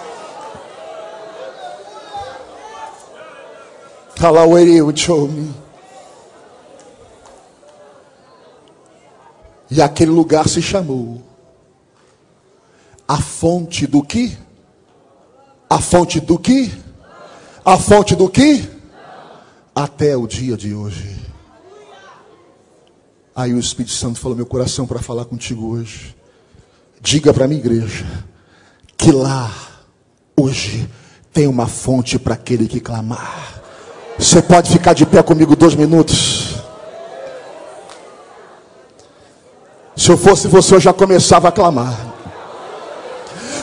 Kalaweri 4.21 4.83
uchomi. 4.83 5.51
E 9.71 9.81
aquele 9.81 10.11
lugar 10.11 10.47
se 10.47 10.61
chamou 10.61 11.23
a 13.07 13.17
fonte 13.17 13.87
do 13.87 14.03
que? 14.03 14.37
A 15.67 15.79
fonte 15.79 16.19
do 16.19 16.37
que? 16.37 16.71
A 17.65 17.79
fonte 17.79 18.15
do 18.15 18.29
que? 18.29 18.69
Até 19.73 20.15
o 20.15 20.27
dia 20.27 20.55
de 20.55 20.71
hoje. 20.71 21.19
Aí 23.35 23.55
o 23.55 23.59
Espírito 23.59 23.95
Santo 23.95 24.19
falou 24.19 24.37
meu 24.37 24.45
coração 24.45 24.85
para 24.85 24.99
falar 24.99 25.25
contigo 25.25 25.71
hoje. 25.71 26.15
Diga 27.01 27.33
para 27.33 27.45
a 27.45 27.47
minha 27.47 27.59
igreja 27.59 28.05
que 28.95 29.11
lá 29.11 29.51
hoje 30.39 30.87
tem 31.33 31.47
uma 31.47 31.65
fonte 31.65 32.19
para 32.19 32.35
aquele 32.35 32.67
que 32.67 32.79
clamar. 32.79 33.50
Você 34.21 34.39
pode 34.39 34.71
ficar 34.71 34.93
de 34.93 35.03
pé 35.03 35.23
comigo 35.23 35.55
dois 35.55 35.73
minutos? 35.73 36.57
Se 39.97 40.11
eu 40.11 40.17
fosse 40.17 40.47
você, 40.47 40.75
eu 40.75 40.79
já 40.79 40.93
começava 40.93 41.47
a 41.47 41.51
clamar. 41.51 41.97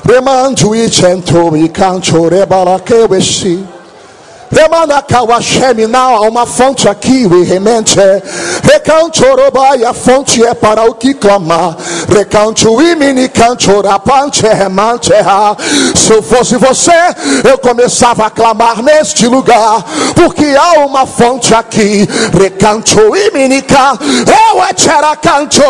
Remandu 0.04 0.74
e 0.74 0.90
cento 0.90 1.56
e 1.56 1.68
canto 1.68 2.26
rebalaqueuesti. 2.26 3.64
Há 5.94 6.20
uma 6.22 6.44
fonte 6.44 6.88
aqui, 6.88 7.24
o 7.24 7.44
remente. 7.44 7.96
Recanchorobai, 8.68 9.82
a 9.84 9.94
fonte 9.94 10.44
é 10.44 10.52
para 10.52 10.84
o 10.84 10.94
que 10.94 11.14
clamar. 11.14 11.76
Recancho 12.08 12.80
e 12.82 12.94
mini 12.94 13.28
canchorapante 13.28 14.42
remante. 14.42 15.10
Se 15.94 16.12
eu 16.12 16.22
fosse 16.22 16.56
você, 16.56 16.92
eu 17.48 17.56
começava 17.58 18.26
a 18.26 18.30
clamar 18.30 18.82
neste 18.82 19.26
lugar, 19.26 19.82
porque 20.14 20.44
há 20.54 20.84
uma 20.84 21.06
fonte 21.06 21.54
aqui. 21.54 22.06
Recancho 22.38 23.16
e 23.16 23.30
minica, 23.30 23.98
eu 24.52 24.62
é 24.62 24.72
tcheracancho, 24.74 25.62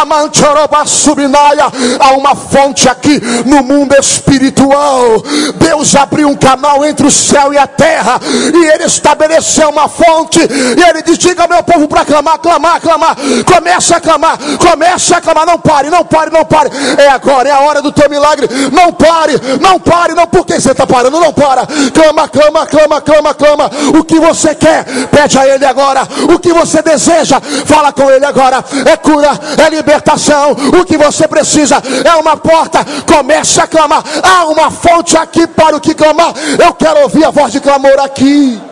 amanchoroba 0.00 0.84
subinaia. 0.84 1.72
Há 1.98 2.12
uma 2.12 2.34
fonte 2.34 2.88
aqui 2.88 3.18
no 3.46 3.62
mundo 3.62 3.94
espiritual. 3.98 5.22
Deus 5.56 5.96
abriu 5.96 6.28
um 6.28 6.36
canal 6.36 6.84
entre 6.84 7.06
o 7.06 7.10
céu 7.10 7.52
e 7.52 7.58
a 7.58 7.66
terra 7.66 8.20
e 8.54 8.66
ele 8.66 8.84
estabeleceu 8.84 9.70
uma 9.70 9.88
fonte, 9.88 10.40
e 10.40 10.82
ele 10.88 11.02
diz: 11.02 11.18
diga 11.18 11.46
meu 11.46 11.62
povo 11.62 11.88
para 11.88 12.04
clamar, 12.04 12.38
clamar, 12.42 12.80
clamar, 12.80 13.16
começa 13.46 13.96
a 13.96 14.00
clamar, 14.00 14.38
começa 14.58 15.16
a 15.16 15.20
clamar, 15.20 15.46
não 15.46 15.58
pare, 15.58 15.88
não 15.88 16.04
pare, 16.04 16.30
não 16.30 16.44
pare, 16.44 16.70
é 16.98 17.08
agora, 17.08 17.48
é 17.48 17.52
a 17.52 17.60
hora 17.60 17.80
do 17.80 17.92
teu 17.92 18.10
milagre, 18.10 18.48
não 18.72 18.92
pare, 18.92 19.40
não 19.60 19.78
pare, 19.78 20.14
não, 20.14 20.26
por 20.26 20.44
que 20.44 20.60
você 20.60 20.72
está 20.72 20.86
parando? 20.86 21.20
Não 21.20 21.32
para, 21.32 21.66
clama, 21.94 22.28
clama, 22.28 22.66
clama, 22.66 23.00
clama, 23.00 23.34
clama, 23.34 23.70
o 23.98 24.04
que 24.04 24.18
você 24.18 24.54
quer, 24.54 24.84
pede 25.08 25.38
a 25.38 25.46
ele 25.46 25.64
agora, 25.64 26.02
o 26.34 26.38
que 26.38 26.52
você 26.52 26.82
deseja, 26.82 27.40
fala 27.64 27.92
com 27.92 28.10
ele 28.10 28.26
agora, 28.26 28.62
é 28.86 28.96
cura, 28.96 29.30
é 29.64 29.70
libertação, 29.70 30.52
o 30.52 30.84
que 30.84 30.98
você 30.98 31.28
precisa 31.28 31.80
é 32.04 32.14
uma 32.16 32.36
porta, 32.36 32.84
comece 33.06 33.60
a 33.60 33.66
clamar, 33.66 34.02
há 34.22 34.44
uma 34.46 34.70
fonte 34.70 35.16
aqui 35.16 35.46
para 35.46 35.76
o 35.76 35.80
que 35.80 35.94
clamar, 35.94 36.34
eu 36.58 36.74
quero 36.74 37.02
ouvir 37.02 37.24
a 37.24 37.30
voz 37.30 37.52
de 37.52 37.60
clamor 37.60 38.00
aqui. 38.00 38.71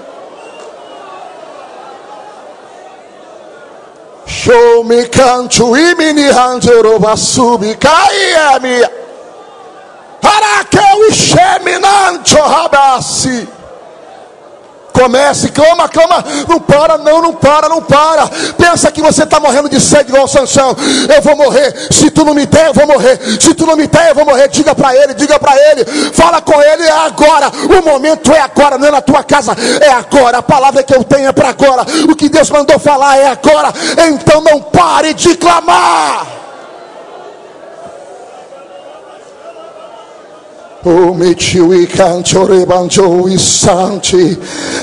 Show 4.30 4.84
me 4.84 5.08
canto 5.08 5.76
e 5.76 5.94
mini 5.96 6.28
hanjero 6.30 7.00
basubi 7.00 7.74
caia 7.74 8.60
minha. 8.60 8.88
Para 10.20 10.64
que 10.64 10.78
eu 10.78 11.08
enxeme 11.08 11.78
nancho 11.80 12.40
rabasi. 12.40 13.48
Comece, 15.00 15.48
clama, 15.50 15.88
clama. 15.88 16.22
Não 16.46 16.60
para, 16.60 16.98
não, 16.98 17.22
não 17.22 17.32
para, 17.32 17.70
não 17.70 17.80
para. 17.80 18.28
Pensa 18.58 18.92
que 18.92 19.00
você 19.00 19.22
está 19.22 19.40
morrendo 19.40 19.66
de 19.66 19.80
sede 19.80 20.10
igual 20.10 20.28
Sansão. 20.28 20.76
Eu 21.14 21.22
vou 21.22 21.34
morrer. 21.36 21.88
Se 21.90 22.10
tu 22.10 22.22
não 22.22 22.34
me 22.34 22.44
der, 22.44 22.66
eu 22.66 22.74
vou 22.74 22.86
morrer. 22.86 23.18
Se 23.40 23.54
tu 23.54 23.64
não 23.64 23.76
me 23.76 23.86
der, 23.86 24.10
eu 24.10 24.14
vou 24.14 24.26
morrer. 24.26 24.48
Diga 24.48 24.74
para 24.74 24.94
ele, 24.94 25.14
diga 25.14 25.38
para 25.38 25.56
ele. 25.70 25.86
Fala 26.12 26.42
com 26.42 26.60
ele, 26.60 26.82
é 26.82 26.92
agora. 26.92 27.50
O 27.78 27.82
momento 27.82 28.30
é 28.30 28.40
agora, 28.40 28.76
não 28.76 28.88
é 28.88 28.90
na 28.90 29.00
tua 29.00 29.24
casa, 29.24 29.56
é 29.80 29.88
agora. 29.88 30.36
A 30.36 30.42
palavra 30.42 30.82
que 30.82 30.94
eu 30.94 31.02
tenho 31.02 31.28
é 31.28 31.32
para 31.32 31.48
agora. 31.48 31.86
O 32.06 32.14
que 32.14 32.28
Deus 32.28 32.50
mandou 32.50 32.78
falar 32.78 33.16
é 33.16 33.28
agora. 33.28 33.72
Então 34.06 34.42
não 34.42 34.60
pare 34.60 35.14
de 35.14 35.34
clamar. 35.34 36.39
O 40.82 41.12
mechiwi 41.12 41.86
canchore 41.86 42.64
banjo 42.64 43.28
i 43.28 43.36
santi. 43.36 44.34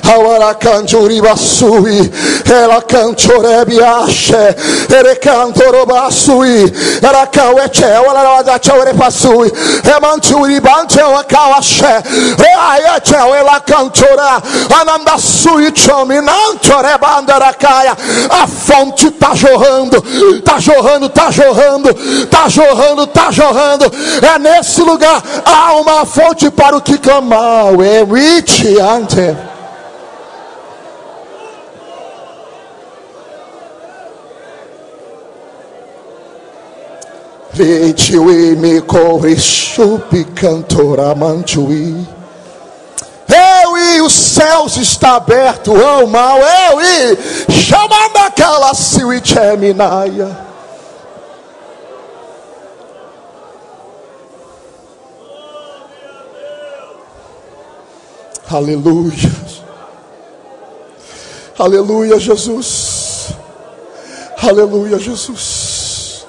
Awara 0.03 0.53
canchori 0.53 1.19
basui 1.19 2.09
Ela 2.45 2.81
canchore 2.83 3.65
biasce. 3.65 4.55
Ere 4.89 5.17
cantoro 5.17 5.85
basui 5.85 6.71
Era 7.01 7.27
kawe 7.27 7.69
che 7.69 7.85
Wala 7.85 8.21
wada 8.21 8.59
chore 8.59 8.93
pasui 8.93 9.49
E 9.49 9.99
manchuri 9.99 10.61
banche 10.61 11.01
wa 11.01 11.23
kawashe 11.23 12.03
E 12.37 12.53
aya 12.55 12.99
che 13.01 13.15
Ela 13.15 13.61
cantora. 13.65 14.41
Ananda 14.79 15.17
sui 15.17 15.71
chomi 15.73 16.21
Nanchore 16.21 16.95
bandera 16.99 17.53
caia. 17.57 17.95
A 18.29 18.45
fonte 18.45 19.11
tá 19.17 19.33
jorrando 19.33 20.01
Tá 20.43 20.59
jorrando, 20.59 21.09
tá 21.09 21.31
jorrando 21.31 21.93
Tá 22.29 22.47
jorrando, 22.47 23.07
tá 23.07 23.31
jorrando. 23.31 23.91
É 24.21 24.37
nesse 24.37 24.81
lugar 24.83 25.23
Há 25.43 25.73
uma 25.73 25.86
uma 25.87 26.05
fonte 26.05 26.51
para 26.51 26.75
o 26.75 26.81
que 26.81 26.97
clamar. 26.97 27.73
É 27.81 28.03
rich 28.03 28.77
ante. 28.79 29.35
Vetiwi 37.53 38.55
me 38.57 38.81
corre 38.81 39.35
chupi 39.37 40.25
cantora 40.25 41.15
mantuí. 41.15 42.05
Eu 43.29 43.77
e 43.77 44.01
os 44.01 44.13
céus 44.13 44.77
está 44.77 45.15
aberto, 45.15 45.73
oh 45.73 46.05
mal, 46.05 46.37
eu 46.39 46.81
e 46.81 47.51
chamando 47.51 48.17
aquela 48.17 48.73
siwicheminaia. 48.73 50.46
Aleluia. 58.49 59.57
Aleluia, 61.59 62.17
Jesus. 62.17 63.33
Aleluia, 64.41 64.97
Jesus. 64.97 66.25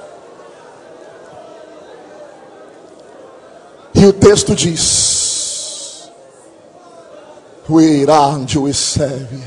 E 3.95 4.05
o 4.05 4.13
texto 4.13 4.55
diz: 4.55 6.11
O 7.69 7.81
irande 7.81 8.59
o 8.59 8.73
serve. 8.75 9.43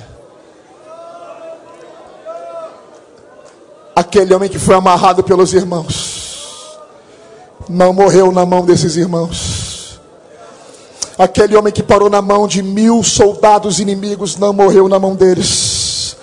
Aquele 3.93 4.33
homem 4.33 4.49
que 4.49 4.57
foi 4.57 4.75
amarrado 4.75 5.23
pelos 5.23 5.53
irmãos, 5.53 6.79
não 7.67 7.91
morreu 7.91 8.31
na 8.31 8.45
mão 8.45 8.65
desses 8.65 8.95
irmãos 8.95 9.60
Aquele 11.21 11.55
homem 11.55 11.71
que 11.71 11.83
parou 11.83 12.09
na 12.09 12.19
mão 12.19 12.47
de 12.47 12.63
mil 12.63 13.03
soldados 13.03 13.79
inimigos 13.79 14.37
não 14.37 14.51
morreu 14.51 14.89
na 14.89 14.97
mão 14.97 15.15
deles. 15.15 16.15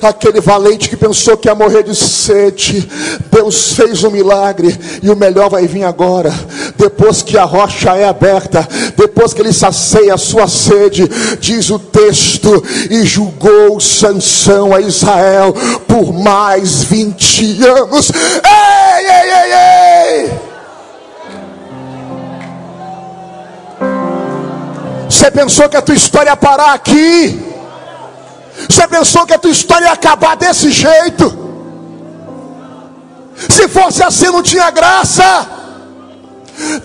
Aquele 0.00 0.40
valente 0.40 0.88
que 0.88 0.96
pensou 0.96 1.36
que 1.36 1.48
ia 1.48 1.56
morrer 1.56 1.82
de 1.82 1.92
sede, 1.92 2.88
Deus 3.32 3.72
fez 3.72 4.04
um 4.04 4.12
milagre 4.12 4.78
e 5.02 5.10
o 5.10 5.16
melhor 5.16 5.50
vai 5.50 5.66
vir 5.66 5.82
agora. 5.82 6.32
Depois 6.76 7.20
que 7.20 7.36
a 7.36 7.42
rocha 7.42 7.96
é 7.96 8.04
aberta, 8.04 8.64
depois 8.96 9.34
que 9.34 9.42
ele 9.42 9.52
sacia 9.52 10.14
a 10.14 10.18
sua 10.18 10.46
sede, 10.46 11.10
diz 11.40 11.70
o 11.70 11.78
texto, 11.80 12.62
e 12.92 13.04
julgou 13.04 13.80
Sansão 13.80 14.72
a 14.72 14.80
Israel 14.80 15.52
por 15.88 16.12
mais 16.12 16.84
20 16.84 17.64
anos. 17.64 18.12
Ei, 18.12 19.04
ei, 19.04 19.30
ei, 19.32 19.52
ei! 19.52 19.83
Você 25.14 25.30
pensou 25.30 25.68
que 25.68 25.76
a 25.76 25.82
tua 25.82 25.94
história 25.94 26.30
ia 26.30 26.36
parar 26.36 26.72
aqui? 26.74 27.40
Você 28.68 28.86
pensou 28.88 29.24
que 29.24 29.32
a 29.32 29.38
tua 29.38 29.50
história 29.50 29.86
ia 29.86 29.92
acabar 29.92 30.36
desse 30.36 30.72
jeito? 30.72 31.26
Se 33.48 33.68
fosse 33.68 34.02
assim, 34.02 34.26
não 34.26 34.42
tinha 34.42 34.70
graça. 34.72 35.53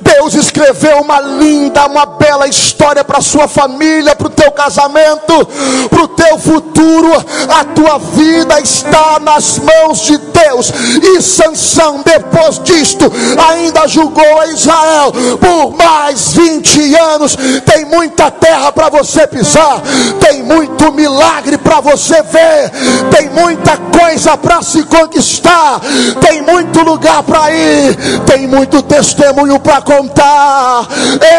Deus 0.02 0.34
escreveu 0.34 1.02
uma 1.02 1.20
linda, 1.20 1.86
uma 1.86 2.06
bela 2.06 2.48
história 2.48 3.04
para 3.04 3.22
sua 3.22 3.48
família, 3.48 4.16
para 4.16 4.28
o 4.28 4.32
teu 4.32 4.52
casamento, 4.52 5.48
para 5.90 6.04
o 6.04 6.08
teu 6.08 6.38
futuro. 6.38 7.10
A 7.50 7.64
tua 7.64 7.98
vida 7.98 8.60
está 8.60 9.20
nas 9.20 9.60
mãos 9.60 10.02
de 10.02 10.18
Deus. 10.18 10.72
E 11.02 11.22
Sansão, 11.22 12.02
depois 12.04 12.60
disto, 12.64 13.12
ainda 13.50 13.88
julgou 13.88 14.40
a 14.42 14.48
Israel 14.48 15.14
por 15.40 15.78
mais 15.78 16.34
20 16.34 16.96
anos. 16.96 17.38
Tem 17.66 17.86
muita 17.86 18.32
terra 18.32 18.72
para 18.72 18.90
você 18.90 19.28
pisar, 19.28 19.82
tem 20.20 20.44
muito 20.44 20.92
milagre 20.92 21.58
para 21.58 21.80
você 21.80 22.22
ver, 22.24 22.72
tem 23.16 23.30
muita 23.30 23.78
coisa 23.78 24.38
para 24.38 24.62
se 24.62 24.84
conquistar, 24.84 25.80
tem 26.22 26.42
muito 26.42 26.82
lugar 26.82 27.24
para 27.24 27.52
ir, 27.52 27.96
tem 28.26 28.48
muito 28.48 28.82
testemunho 28.82 29.59
para 29.60 29.82
contar. 29.82 30.88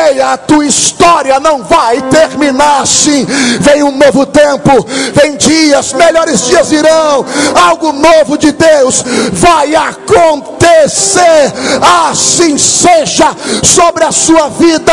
Ei, 0.08 0.20
a 0.20 0.36
tua 0.36 0.66
história 0.66 1.40
não 1.40 1.62
vai 1.62 2.00
terminar 2.02 2.82
assim. 2.82 3.26
Vem 3.60 3.82
um 3.82 3.96
novo 3.96 4.26
tempo, 4.26 4.86
vem 5.14 5.36
dias, 5.36 5.92
melhores 5.92 6.46
dias 6.46 6.70
irão. 6.72 7.24
Algo 7.54 7.92
novo 7.92 8.36
de 8.38 8.52
Deus 8.52 9.04
vai 9.32 9.74
acontecer. 9.74 11.52
Assim 12.10 12.56
seja 12.58 13.34
sobre 13.62 14.04
a 14.04 14.12
sua 14.12 14.48
vida, 14.48 14.92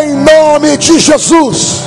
em 0.00 0.14
nome 0.14 0.76
de 0.76 0.98
Jesus. 0.98 1.84